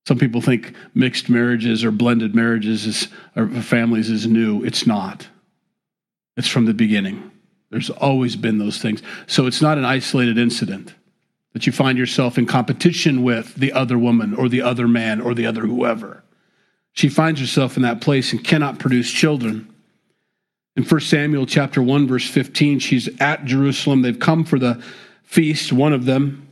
[0.06, 4.64] Some people think mixed marriages or blended marriages is, or families is new.
[4.64, 5.28] It's not.
[6.36, 7.30] It's from the beginning.
[7.70, 9.02] There's always been those things.
[9.26, 10.94] So it's not an isolated incident
[11.52, 15.34] that you find yourself in competition with the other woman or the other man or
[15.34, 16.22] the other whoever.
[16.92, 19.72] She finds herself in that place and cannot produce children.
[20.76, 24.02] In 1 Samuel chapter 1 verse 15, she's at Jerusalem.
[24.02, 24.82] They've come for the
[25.22, 26.47] feast, one of them,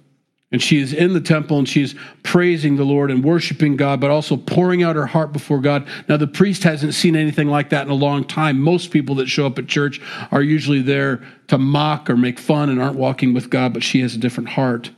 [0.53, 4.01] and she is in the temple and she is praising the Lord and worshiping God,
[4.01, 5.89] but also pouring out her heart before God.
[6.09, 8.61] Now, the priest hasn't seen anything like that in a long time.
[8.61, 12.71] Most people that show up at church are usually there to mock or make fun
[12.71, 14.91] and aren't walking with God, but she has a different heart.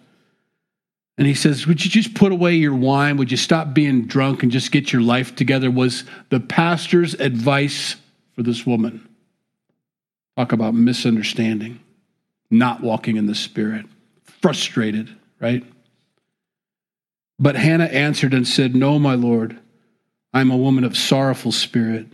[1.16, 3.16] And he says, Would you just put away your wine?
[3.16, 5.70] Would you stop being drunk and just get your life together?
[5.70, 7.96] Was the pastor's advice
[8.38, 9.08] for this woman.
[10.36, 11.80] Talk about misunderstanding,
[12.52, 13.86] not walking in the Spirit,
[14.22, 15.64] frustrated right?
[17.38, 19.58] But Hannah answered and said, No, my Lord,
[20.32, 22.06] I am a woman of sorrowful spirit.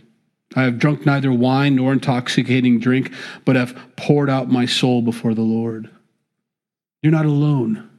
[0.55, 3.11] I have drunk neither wine nor intoxicating drink,
[3.43, 5.89] but have poured out my soul before the Lord.
[7.01, 7.89] You're not alone.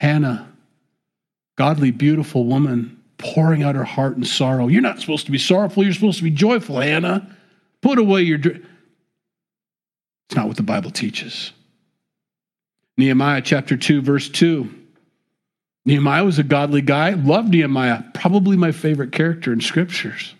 [0.00, 0.52] Hannah,
[1.56, 4.68] godly, beautiful woman, pouring out her heart in sorrow.
[4.68, 7.34] You're not supposed to be sorrowful, you're supposed to be joyful, Hannah.
[7.80, 8.64] Put away your drink.
[10.28, 11.52] It's not what the Bible teaches.
[12.96, 14.72] Nehemiah chapter 2, verse 2.
[15.84, 17.10] Nehemiah was a godly guy.
[17.10, 18.02] Loved Nehemiah.
[18.14, 20.34] Probably my favorite character in scriptures.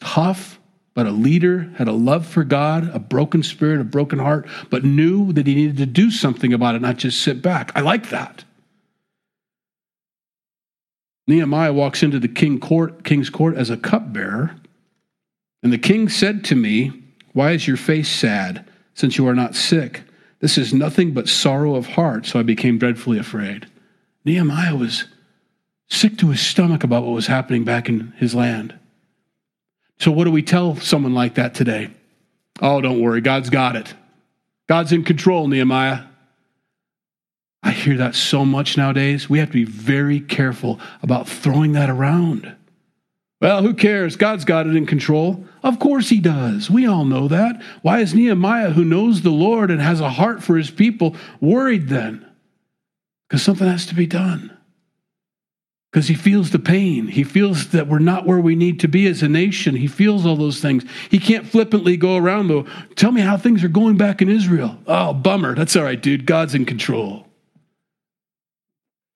[0.00, 0.58] Tough,
[0.94, 4.84] but a leader, had a love for God, a broken spirit, a broken heart, but
[4.84, 7.72] knew that he needed to do something about it, not just sit back.
[7.74, 8.44] I like that.
[11.26, 14.54] Nehemiah walks into the king court, king's court as a cupbearer.
[15.62, 16.92] And the king said to me,
[17.32, 20.02] Why is your face sad, since you are not sick?
[20.40, 22.26] This is nothing but sorrow of heart.
[22.26, 23.66] So I became dreadfully afraid.
[24.24, 25.04] Nehemiah was
[25.88, 28.78] sick to his stomach about what was happening back in his land.
[29.98, 31.90] So, what do we tell someone like that today?
[32.60, 33.94] Oh, don't worry, God's got it.
[34.66, 36.04] God's in control, Nehemiah.
[37.62, 39.28] I hear that so much nowadays.
[39.28, 42.54] We have to be very careful about throwing that around.
[43.40, 44.16] Well, who cares?
[44.16, 45.44] God's got it in control.
[45.62, 46.70] Of course he does.
[46.70, 47.60] We all know that.
[47.82, 51.88] Why is Nehemiah, who knows the Lord and has a heart for his people, worried
[51.88, 52.24] then?
[53.28, 54.56] Because something has to be done.
[55.92, 57.08] Because he feels the pain.
[57.08, 59.76] He feels that we're not where we need to be as a nation.
[59.76, 60.84] He feels all those things.
[61.10, 62.66] He can't flippantly go around, though.
[62.96, 64.78] Tell me how things are going back in Israel.
[64.86, 65.54] Oh, bummer.
[65.54, 66.26] That's all right, dude.
[66.26, 67.26] God's in control.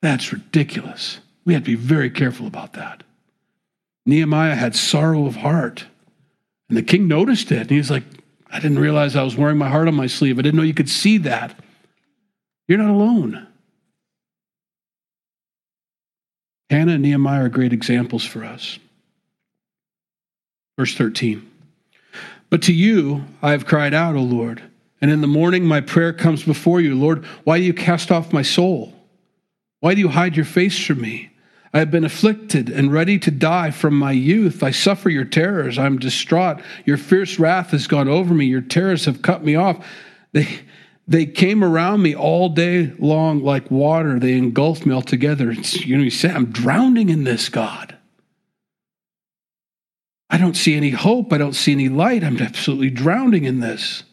[0.03, 1.21] That's ridiculous.
[1.45, 3.03] We have to be very careful about that.
[4.11, 5.87] Nehemiah had sorrow of heart.
[6.69, 7.63] And the king noticed it.
[7.63, 8.05] And he's like,
[8.51, 10.39] I didn't realize I was wearing my heart on my sleeve.
[10.39, 11.59] I didn't know you could see that.
[12.69, 13.47] You're not alone.
[16.69, 18.79] Hannah and Nehemiah are great examples for us.
[20.79, 21.49] Verse 13.
[22.49, 24.63] But to you I have cried out, O Lord,
[25.01, 26.95] and in the morning my prayer comes before you.
[26.95, 28.95] Lord, why do you cast off my soul?
[29.81, 31.31] Why do you hide your face from me?
[31.73, 34.63] I have been afflicted and ready to die from my youth.
[34.63, 35.79] I suffer your terrors.
[35.79, 36.61] I'm distraught.
[36.85, 38.47] Your fierce wrath has gone over me.
[38.47, 39.87] Your terrors have cut me off.
[40.33, 40.61] They,
[41.07, 44.19] they came around me all day long like water.
[44.19, 45.51] They engulfed me altogether.
[45.51, 47.97] It's, you know, you say, I'm drowning in this, God.
[50.29, 51.33] I don't see any hope.
[51.33, 52.23] I don't see any light.
[52.23, 54.05] I'm absolutely drowning in this.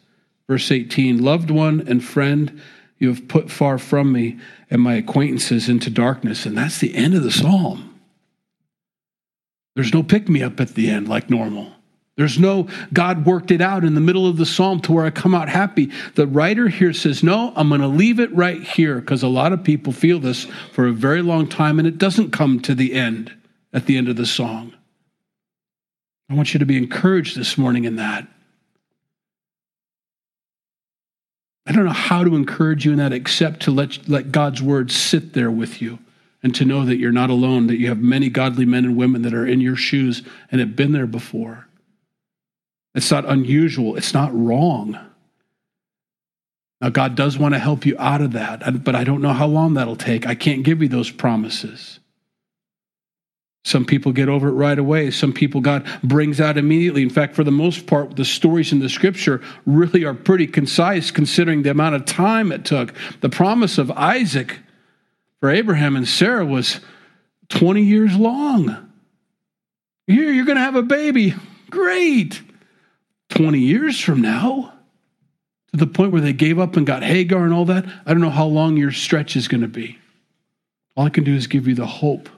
[0.48, 2.60] Verse 18 Loved one and friend,
[2.98, 4.38] you have put far from me
[4.70, 6.46] and my acquaintances into darkness.
[6.46, 7.98] And that's the end of the psalm.
[9.76, 11.72] There's no pick me up at the end like normal.
[12.16, 15.10] There's no God worked it out in the middle of the psalm to where I
[15.10, 15.92] come out happy.
[16.16, 19.52] The writer here says, No, I'm going to leave it right here because a lot
[19.52, 22.92] of people feel this for a very long time and it doesn't come to the
[22.92, 23.32] end
[23.72, 24.74] at the end of the song.
[26.28, 28.26] I want you to be encouraged this morning in that.
[31.68, 34.90] I don't know how to encourage you in that except to let, let God's word
[34.90, 35.98] sit there with you
[36.42, 39.20] and to know that you're not alone, that you have many godly men and women
[39.22, 41.68] that are in your shoes and have been there before.
[42.94, 44.98] It's not unusual, it's not wrong.
[46.80, 49.46] Now, God does want to help you out of that, but I don't know how
[49.46, 50.26] long that'll take.
[50.26, 51.98] I can't give you those promises.
[53.68, 55.10] Some people get over it right away.
[55.10, 57.02] Some people God brings out immediately.
[57.02, 61.10] In fact, for the most part, the stories in the scripture really are pretty concise
[61.10, 62.94] considering the amount of time it took.
[63.20, 64.60] The promise of Isaac
[65.40, 66.80] for Abraham and Sarah was
[67.50, 68.90] 20 years long.
[70.06, 71.34] Here, you're going to have a baby.
[71.68, 72.40] Great.
[73.28, 74.72] 20 years from now,
[75.72, 78.22] to the point where they gave up and got Hagar and all that, I don't
[78.22, 79.98] know how long your stretch is going to be.
[80.96, 82.30] All I can do is give you the hope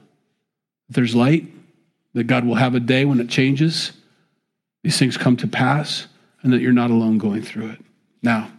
[0.91, 1.45] there's light,
[2.13, 3.93] that God will have a day when it changes,
[4.83, 6.07] these things come to pass,
[6.41, 7.79] and that you're not alone going through it.
[8.21, 8.51] Now,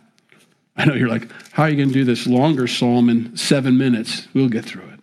[0.76, 3.76] I know you're like, how are you going to do this longer psalm in seven
[3.76, 4.26] minutes?
[4.32, 5.00] We'll get through it.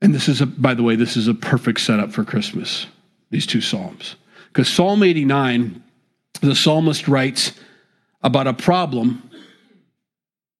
[0.00, 2.86] And this is, a, by the way, this is a perfect setup for Christmas,
[3.30, 4.16] these two psalms.
[4.48, 5.82] Because Psalm 89,
[6.40, 7.52] the psalmist writes
[8.22, 9.30] about a problem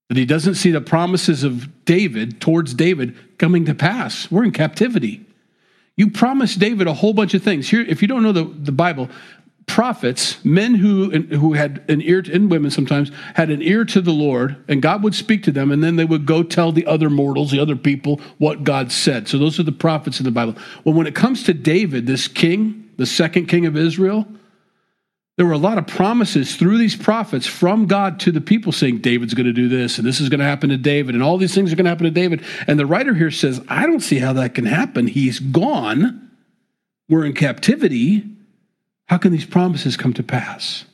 [0.08, 4.30] that he doesn't see the promises of David towards David coming to pass.
[4.30, 5.24] We're in captivity.
[5.96, 7.68] You promised David a whole bunch of things.
[7.68, 9.08] Here, if you don't know the, the Bible,
[9.66, 14.00] prophets, men who, who had an ear, to, and women sometimes, had an ear to
[14.00, 16.86] the Lord, and God would speak to them, and then they would go tell the
[16.86, 19.28] other mortals, the other people, what God said.
[19.28, 20.56] So those are the prophets in the Bible.
[20.84, 24.26] Well, when it comes to David, this king, the second king of Israel,
[25.36, 28.98] there were a lot of promises through these prophets from God to the people saying,
[28.98, 31.38] David's going to do this, and this is going to happen to David, and all
[31.38, 32.44] these things are going to happen to David.
[32.66, 35.06] And the writer here says, I don't see how that can happen.
[35.06, 36.30] He's gone.
[37.08, 38.24] We're in captivity.
[39.06, 40.84] How can these promises come to pass?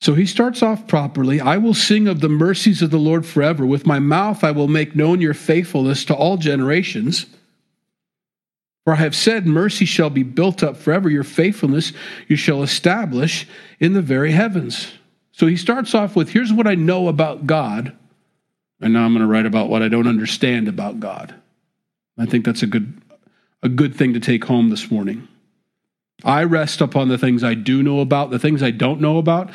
[0.00, 1.40] So he starts off properly.
[1.40, 3.64] I will sing of the mercies of the Lord forever.
[3.64, 7.26] With my mouth I will make known your faithfulness to all generations.
[8.86, 11.92] For I have said, Mercy shall be built up forever, your faithfulness
[12.28, 13.48] you shall establish
[13.80, 14.92] in the very heavens.
[15.32, 17.96] So he starts off with, Here's what I know about God.
[18.80, 21.34] And now I'm going to write about what I don't understand about God.
[22.16, 23.02] I think that's a good,
[23.60, 25.26] a good thing to take home this morning.
[26.22, 29.50] I rest upon the things I do know about, the things I don't know about.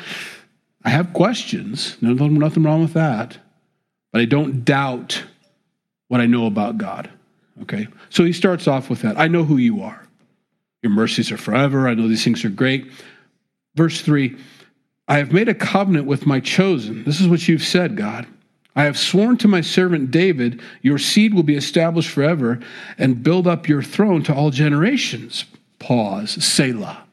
[0.84, 1.96] I have questions.
[2.02, 3.38] Nothing, nothing wrong with that.
[4.12, 5.24] But I don't doubt
[6.08, 7.08] what I know about God.
[7.62, 7.88] Okay?
[8.10, 9.18] So he starts off with that.
[9.18, 10.06] I know who you are.
[10.82, 11.88] Your mercies are forever.
[11.88, 12.90] I know these things are great.
[13.74, 14.36] Verse 3
[15.08, 17.04] I have made a covenant with my chosen.
[17.04, 18.26] This is what you've said, God.
[18.74, 22.60] I have sworn to my servant David, your seed will be established forever
[22.96, 25.44] and build up your throne to all generations.
[25.78, 27.04] Pause, Selah.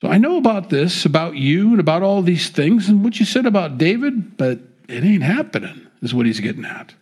[0.00, 3.26] So I know about this, about you, and about all these things, and what you
[3.26, 4.58] said about David, but
[4.88, 6.94] it ain't happening, is what he's getting at.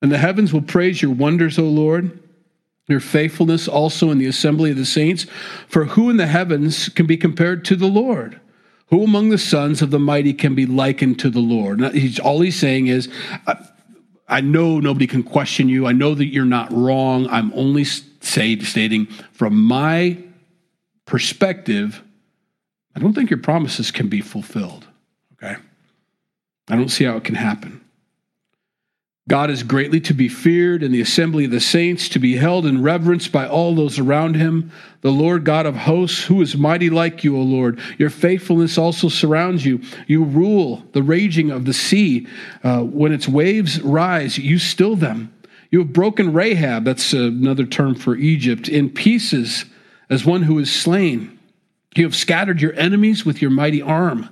[0.00, 2.18] And the heavens will praise your wonders, O Lord,
[2.86, 5.26] your faithfulness also in the assembly of the saints.
[5.68, 8.40] For who in the heavens can be compared to the Lord?
[8.86, 11.80] Who among the sons of the mighty can be likened to the Lord?
[11.92, 13.08] He's, all he's saying is,
[13.46, 13.56] I,
[14.28, 15.86] I know nobody can question you.
[15.86, 17.26] I know that you're not wrong.
[17.28, 20.18] I'm only say, stating from my
[21.04, 22.02] perspective,
[22.94, 24.86] I don't think your promises can be fulfilled.
[25.34, 25.56] Okay?
[26.68, 27.82] I don't see how it can happen.
[29.28, 32.64] God is greatly to be feared in the assembly of the saints, to be held
[32.64, 34.72] in reverence by all those around him.
[35.02, 37.78] The Lord God of hosts, who is mighty like you, O Lord.
[37.98, 39.82] Your faithfulness also surrounds you.
[40.06, 42.26] You rule the raging of the sea.
[42.64, 45.34] Uh, when its waves rise, you still them.
[45.70, 49.66] You have broken Rahab, that's another term for Egypt, in pieces
[50.08, 51.38] as one who is slain.
[51.94, 54.30] You have scattered your enemies with your mighty arm.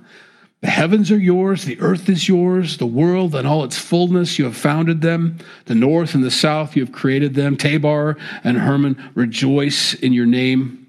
[0.61, 4.45] The heavens are yours, the earth is yours, the world and all its fullness, you
[4.45, 5.37] have founded them.
[5.65, 7.57] The north and the south, you have created them.
[7.57, 10.87] Tabor and Hermon, rejoice in your name.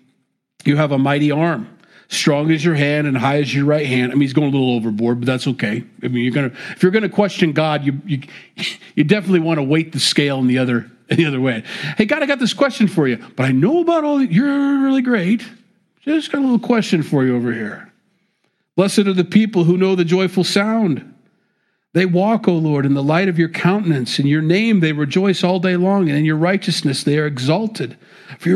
[0.64, 1.68] You have a mighty arm,
[2.08, 4.10] strong as your hand and high as your right hand.
[4.10, 5.84] I mean, he's going a little overboard, but that's okay.
[6.02, 8.22] I mean, you're gonna if you're gonna question God, you you,
[8.94, 11.62] you definitely want to weight the scale in the other in the other way.
[11.98, 14.22] Hey, God, I got this question for you, but I know about all.
[14.22, 15.46] You're really great.
[16.00, 17.87] Just got a little question for you over here.
[18.78, 21.12] Blessed are the people who know the joyful sound.
[21.94, 24.20] They walk, O Lord, in the light of your countenance.
[24.20, 27.98] In your name they rejoice all day long, and in your righteousness they are exalted.
[28.38, 28.48] For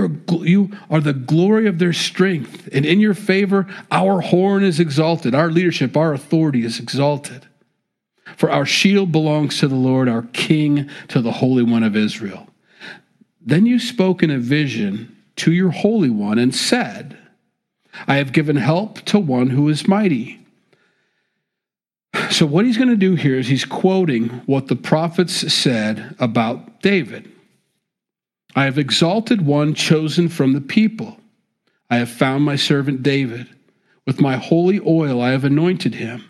[0.45, 5.35] you are the glory of their strength, and in your favor our horn is exalted.
[5.35, 7.49] Our leadership, our authority is exalted.
[8.37, 12.47] For our shield belongs to the Lord, our King to the Holy One of Israel.
[13.41, 17.19] Then you spoke in a vision to your Holy One and said,
[18.07, 20.39] I have given help to one who is mighty.
[22.31, 26.81] So, what he's going to do here is he's quoting what the prophets said about
[26.83, 27.31] David.
[28.55, 31.19] I have exalted one chosen from the people.
[31.91, 33.49] I have found my servant David.
[34.07, 36.25] With my holy oil I have anointed him.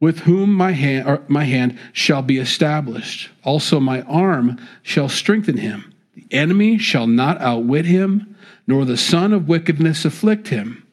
[0.00, 3.30] with whom my hand, my hand shall be established.
[3.44, 5.92] Also, my arm shall strengthen him.
[6.14, 8.36] The enemy shall not outwit him,
[8.66, 10.85] nor the son of wickedness afflict him.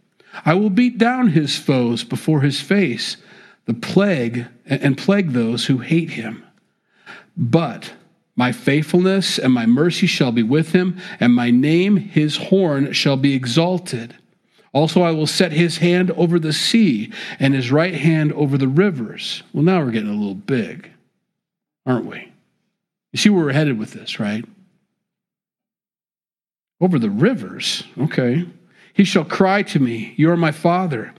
[0.46, 3.18] I will beat down his foes before his face,
[3.66, 6.44] the plague and plague those who hate him.
[7.38, 7.94] But
[8.36, 13.18] my faithfulness and my mercy shall be with him, and my name, his horn, shall
[13.18, 14.16] be exalted.
[14.74, 18.68] Also, I will set his hand over the sea and his right hand over the
[18.68, 19.44] rivers.
[19.54, 20.90] Well, now we're getting a little big,
[21.86, 22.32] aren't we?
[23.12, 24.44] You see where we're headed with this, right?
[26.82, 27.84] Over the rivers.
[28.00, 28.46] Okay.
[28.94, 31.14] He shall cry to me, You are my father.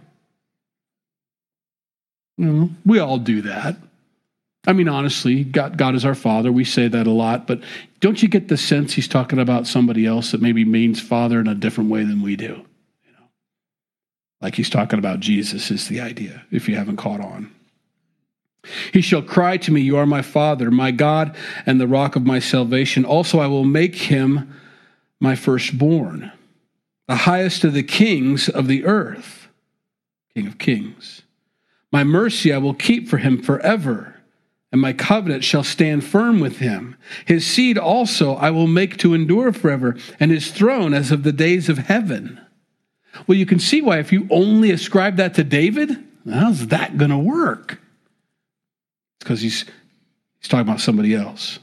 [2.37, 3.77] You know, we all do that.
[4.67, 6.51] I mean, honestly, God, God is our Father.
[6.51, 7.61] We say that a lot, but
[8.01, 11.47] don't you get the sense he's talking about somebody else that maybe means Father in
[11.47, 12.65] a different way than we do?
[13.05, 13.29] You know,
[14.41, 17.53] like he's talking about Jesus is the idea, if you haven't caught on.
[18.93, 22.25] He shall cry to me, You are my Father, my God, and the rock of
[22.25, 23.05] my salvation.
[23.05, 24.55] Also, I will make him
[25.21, 26.33] my firstborn,
[27.07, 29.49] the highest of the kings of the earth,
[30.35, 31.23] King of kings.
[31.93, 34.15] My mercy I will keep for him forever
[34.75, 36.97] and my covenant shall stand firm with him.
[37.27, 41.31] His seed also I will make to endure forever, and his throne as of the
[41.31, 42.41] days of heaven.
[43.29, 47.13] Well, you can see why, if you only ascribe that to David, how's that going
[47.13, 47.75] to work?
[47.75, 49.65] It's because he's,
[50.41, 51.61] he's talking about somebody else.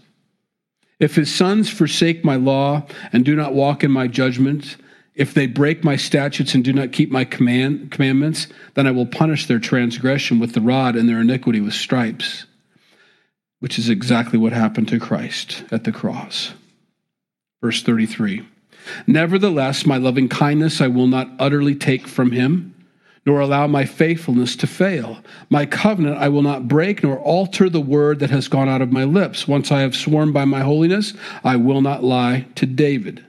[0.98, 4.78] If his sons forsake my law and do not walk in my judgments,
[5.16, 9.06] if they break my statutes and do not keep my command, commandments, then I will
[9.06, 12.46] punish their transgression with the rod and their iniquity with stripes
[13.62, 16.54] which is exactly what happened to Christ at the cross.
[17.62, 18.46] Verse 33
[19.06, 22.74] Nevertheless, my loving kindness I will not utterly take from him,
[23.24, 25.20] nor allow my faithfulness to fail.
[25.52, 28.92] My covenant I will not break, nor alter the word that has gone out of
[28.92, 29.48] my lips.
[29.48, 33.24] Once I have sworn by my holiness, I will not lie to David.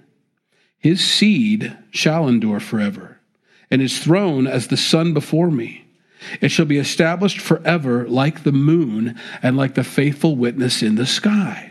[0.82, 3.20] His seed shall endure forever,
[3.70, 5.84] and his throne as the sun before me.
[6.40, 11.06] It shall be established forever like the moon and like the faithful witness in the
[11.06, 11.70] sky.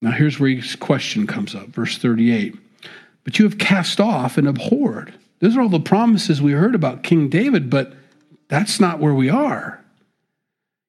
[0.00, 2.56] Now, here's where his question comes up, verse 38.
[3.24, 5.14] But you have cast off and abhorred.
[5.40, 7.92] Those are all the promises we heard about King David, but
[8.48, 9.82] that's not where we are.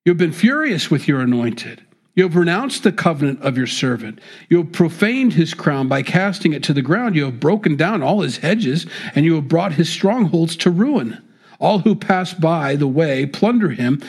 [0.03, 1.85] You have been furious with your anointed.
[2.16, 4.20] You have renounced the covenant of your servant.
[4.49, 7.16] You have profaned his crown by casting it to the ground.
[7.16, 11.22] You have broken down all his hedges, and you have brought his strongholds to ruin.
[11.59, 14.01] All who pass by the way plunder him.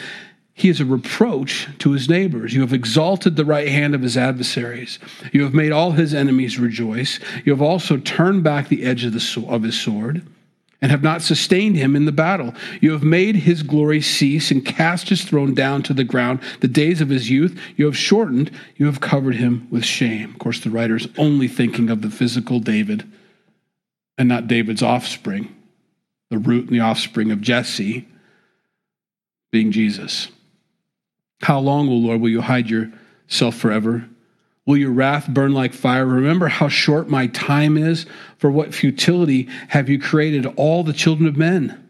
[0.55, 2.55] He is a reproach to his neighbors.
[2.55, 4.99] You have exalted the right hand of his adversaries.
[5.33, 7.21] You have made all his enemies rejoice.
[7.45, 10.23] You have also turned back the edge of, the, of his sword
[10.83, 12.55] and have not sustained him in the battle.
[12.81, 16.41] You have made his glory cease and cast his throne down to the ground.
[16.61, 18.51] The days of his youth you have shortened.
[18.77, 20.31] You have covered him with shame.
[20.31, 23.11] Of course, the writer's only thinking of the physical David
[24.19, 25.53] and not David's offspring
[26.31, 28.07] the root and the offspring of Jesse
[29.53, 30.29] being Jesus.
[31.43, 34.09] How long, O Lord, will you hide yourself forever?
[34.67, 36.05] Will your wrath burn like fire?
[36.05, 38.05] Remember how short my time is.
[38.39, 41.89] For what futility have you created all the children of men?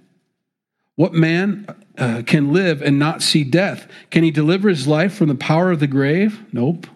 [0.94, 1.66] What man
[1.96, 3.88] uh, can live and not see death?
[4.10, 6.40] Can he deliver his life from the power of the grave?
[6.52, 6.86] Nope.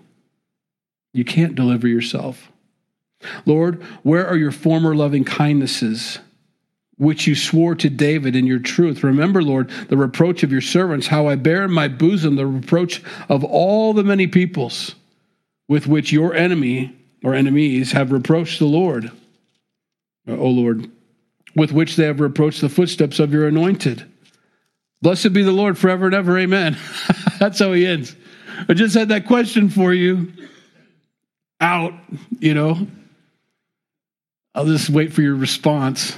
[1.14, 2.52] You can't deliver yourself.
[3.46, 6.18] Lord, where are your former loving kindnesses?
[6.96, 9.02] which you swore to David in your truth.
[9.02, 13.02] Remember, Lord, the reproach of your servants, how I bear in my bosom the reproach
[13.30, 14.96] of all the many peoples
[15.70, 16.92] with which your enemy
[17.22, 19.12] or enemies have reproached the Lord.
[20.28, 20.90] Uh, o Lord,
[21.54, 24.04] with which they have reproached the footsteps of your anointed.
[25.00, 26.36] Blessed be the Lord forever and ever.
[26.36, 26.76] Amen.
[27.38, 28.16] That's how he ends.
[28.68, 30.32] I just had that question for you
[31.60, 31.94] out,
[32.40, 32.88] you know.
[34.56, 36.16] I'll just wait for your response.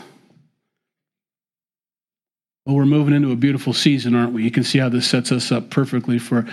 [2.65, 4.45] Well, we're moving into a beautiful season, aren't we?
[4.45, 6.47] You can see how this sets us up perfectly for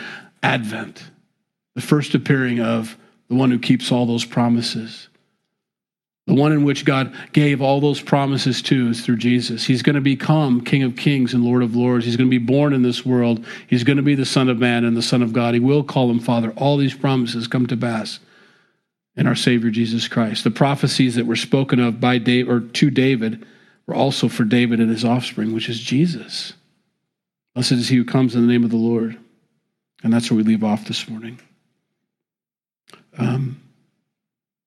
[0.43, 1.02] Advent,
[1.80, 2.98] the first appearing of
[3.30, 5.08] the one who keeps all those promises.
[6.28, 9.64] The one in which God gave all those promises to is through Jesus.
[9.64, 12.04] He's going to become King of Kings and Lord of Lords.
[12.04, 13.46] He's going to be born in this world.
[13.68, 15.54] He's going to be the Son of Man and the Son of God.
[15.54, 16.52] He will call him Father.
[16.58, 18.20] All these promises come to pass
[19.16, 20.44] in our Savior Jesus Christ.
[20.44, 23.46] The prophecies that were spoken of by David or to David
[23.88, 26.52] were also for David and his offspring, which is Jesus.
[27.56, 29.18] Blessed is he who comes in the name of the Lord.
[30.04, 31.40] And that's where we leave off this morning.
[33.18, 33.62] Um,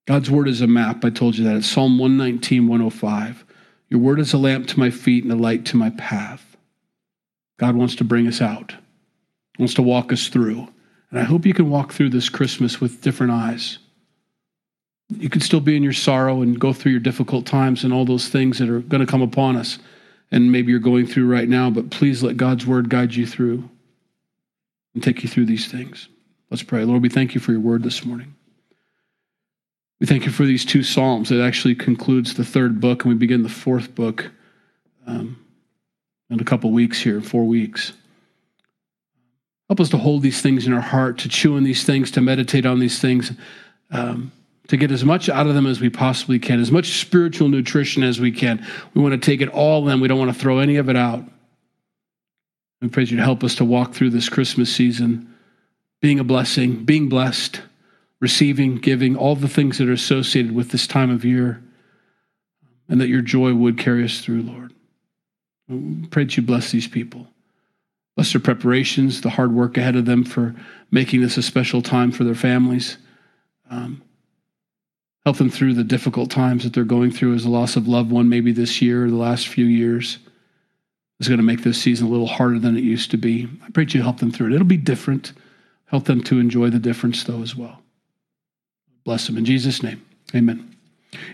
[0.06, 1.04] God's word is a map.
[1.04, 1.56] I told you that.
[1.56, 3.44] It's Psalm 119, 105.
[3.88, 6.56] Your word is a lamp to my feet and a light to my path.
[7.58, 8.74] God wants to bring us out,
[9.58, 10.68] wants to walk us through.
[11.10, 13.78] And I hope you can walk through this Christmas with different eyes.
[15.10, 18.04] You can still be in your sorrow and go through your difficult times and all
[18.04, 19.78] those things that are going to come upon us.
[20.30, 23.68] And maybe you're going through right now, but please let God's word guide you through
[24.94, 26.08] and take you through these things.
[26.52, 26.84] Let's pray.
[26.84, 28.34] Lord, we thank you for your word this morning.
[30.00, 31.30] We thank you for these two Psalms.
[31.30, 34.30] It actually concludes the third book, and we begin the fourth book
[35.06, 35.42] um,
[36.28, 37.94] in a couple weeks here, four weeks.
[39.70, 42.20] Help us to hold these things in our heart, to chew on these things, to
[42.20, 43.32] meditate on these things,
[43.90, 44.30] um,
[44.68, 48.02] to get as much out of them as we possibly can, as much spiritual nutrition
[48.02, 48.62] as we can.
[48.92, 50.96] We want to take it all in, we don't want to throw any of it
[50.96, 51.24] out.
[52.82, 55.31] We pray you to help us to walk through this Christmas season,
[56.02, 57.62] being a blessing, being blessed,
[58.20, 61.62] receiving, giving, all the things that are associated with this time of year,
[62.88, 64.74] and that your joy would carry us through, Lord.
[65.68, 67.28] We pray that you bless these people.
[68.16, 70.54] Bless their preparations, the hard work ahead of them for
[70.90, 72.98] making this a special time for their families.
[73.70, 74.02] Um,
[75.24, 78.10] help them through the difficult times that they're going through as a loss of loved
[78.10, 80.18] one, maybe this year or the last few years.
[81.20, 83.48] Is going to make this season a little harder than it used to be.
[83.64, 84.54] I pray that you help them through it.
[84.54, 85.32] It'll be different.
[85.92, 87.82] Help them to enjoy the difference, though, as well.
[89.04, 90.04] Bless them in Jesus' name.
[90.34, 90.74] Amen.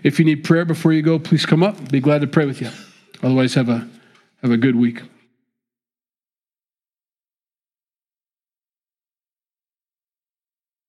[0.03, 1.89] If you need prayer before you go, please come up.
[1.89, 2.69] Be glad to pray with you.
[3.23, 3.87] Otherwise, have a
[4.41, 5.01] have a good week.